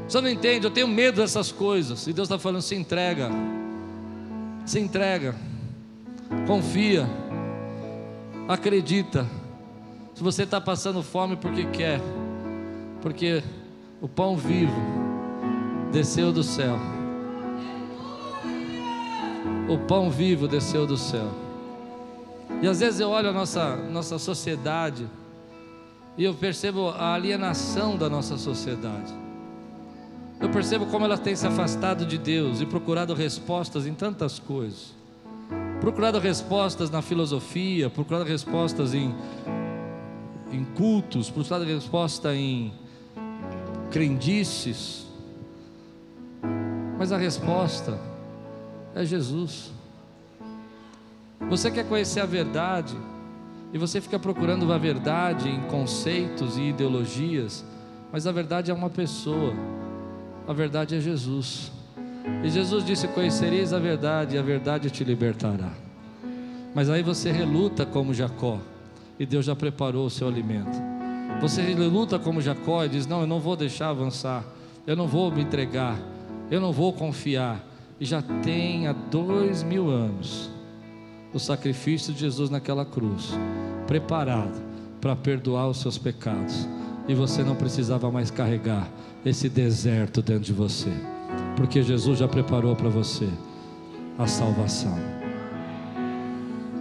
[0.06, 2.06] Você não entende, eu tenho medo dessas coisas.
[2.06, 3.28] E Deus está falando: se entrega.
[4.64, 5.47] Se entrega.
[6.46, 7.08] Confia.
[8.46, 9.26] Acredita.
[10.14, 12.00] Se você está passando fome porque quer,
[13.00, 13.42] porque
[14.00, 14.80] o pão vivo
[15.92, 16.78] desceu do céu.
[19.68, 21.30] O pão vivo desceu do céu.
[22.60, 25.06] E às vezes eu olho a nossa, nossa sociedade
[26.16, 29.14] e eu percebo a alienação da nossa sociedade.
[30.40, 34.97] Eu percebo como ela tem se afastado de Deus e procurado respostas em tantas coisas
[35.80, 39.14] procurado respostas na filosofia, procurado respostas em,
[40.52, 42.72] em cultos, procurado resposta em
[43.90, 45.06] crendices.
[46.98, 47.98] Mas a resposta
[48.94, 49.70] é Jesus.
[51.48, 52.96] Você quer conhecer a verdade
[53.72, 57.64] e você fica procurando a verdade em conceitos e ideologias,
[58.12, 59.54] mas a verdade é uma pessoa.
[60.46, 61.70] A verdade é Jesus.
[62.42, 65.70] E Jesus disse: Conhecereis a verdade, e a verdade te libertará.
[66.74, 68.58] Mas aí você reluta como Jacó,
[69.18, 70.78] e Deus já preparou o seu alimento.
[71.40, 74.44] Você reluta como Jacó e diz: Não, eu não vou deixar avançar,
[74.86, 75.98] eu não vou me entregar,
[76.50, 77.64] eu não vou confiar.
[78.00, 80.48] E já tem há dois mil anos
[81.34, 83.32] o sacrifício de Jesus naquela cruz,
[83.86, 84.62] preparado
[85.00, 86.66] para perdoar os seus pecados,
[87.08, 88.88] e você não precisava mais carregar
[89.24, 90.92] esse deserto dentro de você
[91.58, 93.28] porque Jesus já preparou para você
[94.16, 94.94] a salvação.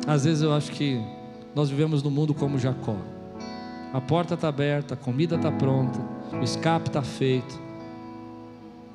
[0.06, 1.02] Às vezes eu acho que
[1.56, 2.96] nós vivemos no mundo como Jacó.
[3.92, 6.00] A porta está aberta, a comida está pronta,
[6.32, 7.60] o escape está feito,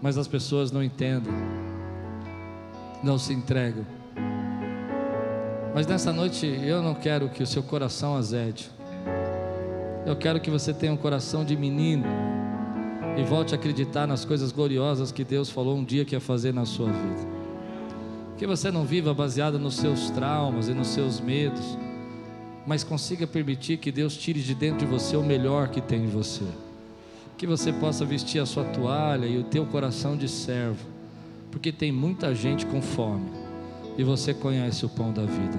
[0.01, 1.33] mas as pessoas não entendem,
[3.03, 3.85] não se entregam.
[5.75, 8.71] Mas nessa noite eu não quero que o seu coração azede.
[10.07, 12.07] Eu quero que você tenha um coração de menino
[13.17, 16.53] e volte a acreditar nas coisas gloriosas que Deus falou um dia que ia fazer
[16.53, 17.29] na sua vida.
[18.37, 21.79] Que você não viva baseado nos seus traumas e nos seus medos,
[22.67, 26.09] mas consiga permitir que Deus tire de dentro de você o melhor que tem em
[26.09, 26.45] você.
[27.37, 30.87] Que você possa vestir a sua toalha e o teu coração de servo,
[31.51, 33.43] porque tem muita gente com fome
[33.97, 35.59] e você conhece o pão da vida,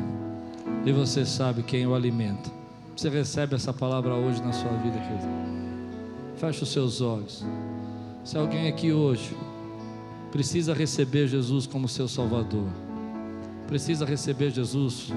[0.86, 2.52] e você sabe quem o alimenta.
[2.96, 5.73] Você recebe essa palavra hoje na sua vida, querido.
[6.36, 7.46] Feche os seus olhos.
[8.24, 9.36] Se alguém aqui hoje
[10.32, 12.68] precisa receber Jesus como seu Salvador,
[13.68, 15.12] precisa receber Jesus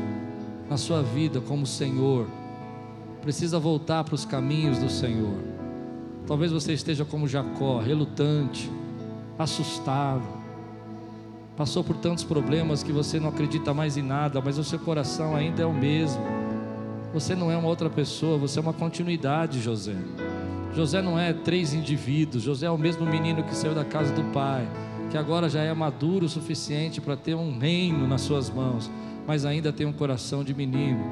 [0.69, 2.27] na sua vida como Senhor,
[3.23, 5.37] precisa voltar para os caminhos do Senhor.
[6.27, 8.71] Talvez você esteja como Jacó, relutante,
[9.39, 10.27] assustado,
[11.57, 15.35] passou por tantos problemas que você não acredita mais em nada, mas o seu coração
[15.35, 16.23] ainda é o mesmo.
[17.15, 19.97] Você não é uma outra pessoa, você é uma continuidade, José.
[20.77, 24.23] José não é três indivíduos, José é o mesmo menino que saiu da casa do
[24.33, 24.69] pai,
[25.11, 28.91] que agora já é maduro o suficiente para ter um reino nas suas mãos
[29.27, 31.05] mas ainda tem um coração de menino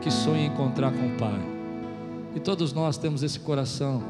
[0.00, 1.40] que sonha encontrar com o Pai.
[2.34, 4.02] E todos nós temos esse coração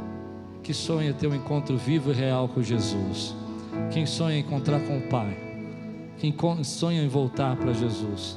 [0.63, 3.35] que sonha ter um encontro vivo e real com Jesus.
[3.93, 5.37] Quem sonha encontrar com o Pai,
[6.19, 6.35] quem
[6.65, 8.37] sonha em voltar para Jesus.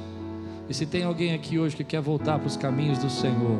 [0.68, 3.58] E se tem alguém aqui hoje que quer voltar para os caminhos do Senhor,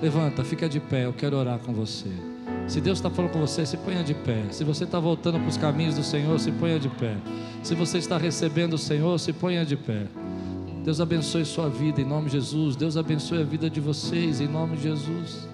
[0.00, 2.10] levanta, fica de pé, eu quero orar com você.
[2.66, 4.44] Se Deus está falando com você, se ponha de pé.
[4.50, 7.16] Se você está voltando para os caminhos do Senhor, se ponha de pé.
[7.62, 10.06] Se você está recebendo o Senhor, se ponha de pé.
[10.84, 12.76] Deus abençoe sua vida em nome de Jesus.
[12.76, 15.48] Deus abençoe a vida de vocês em nome de Jesus.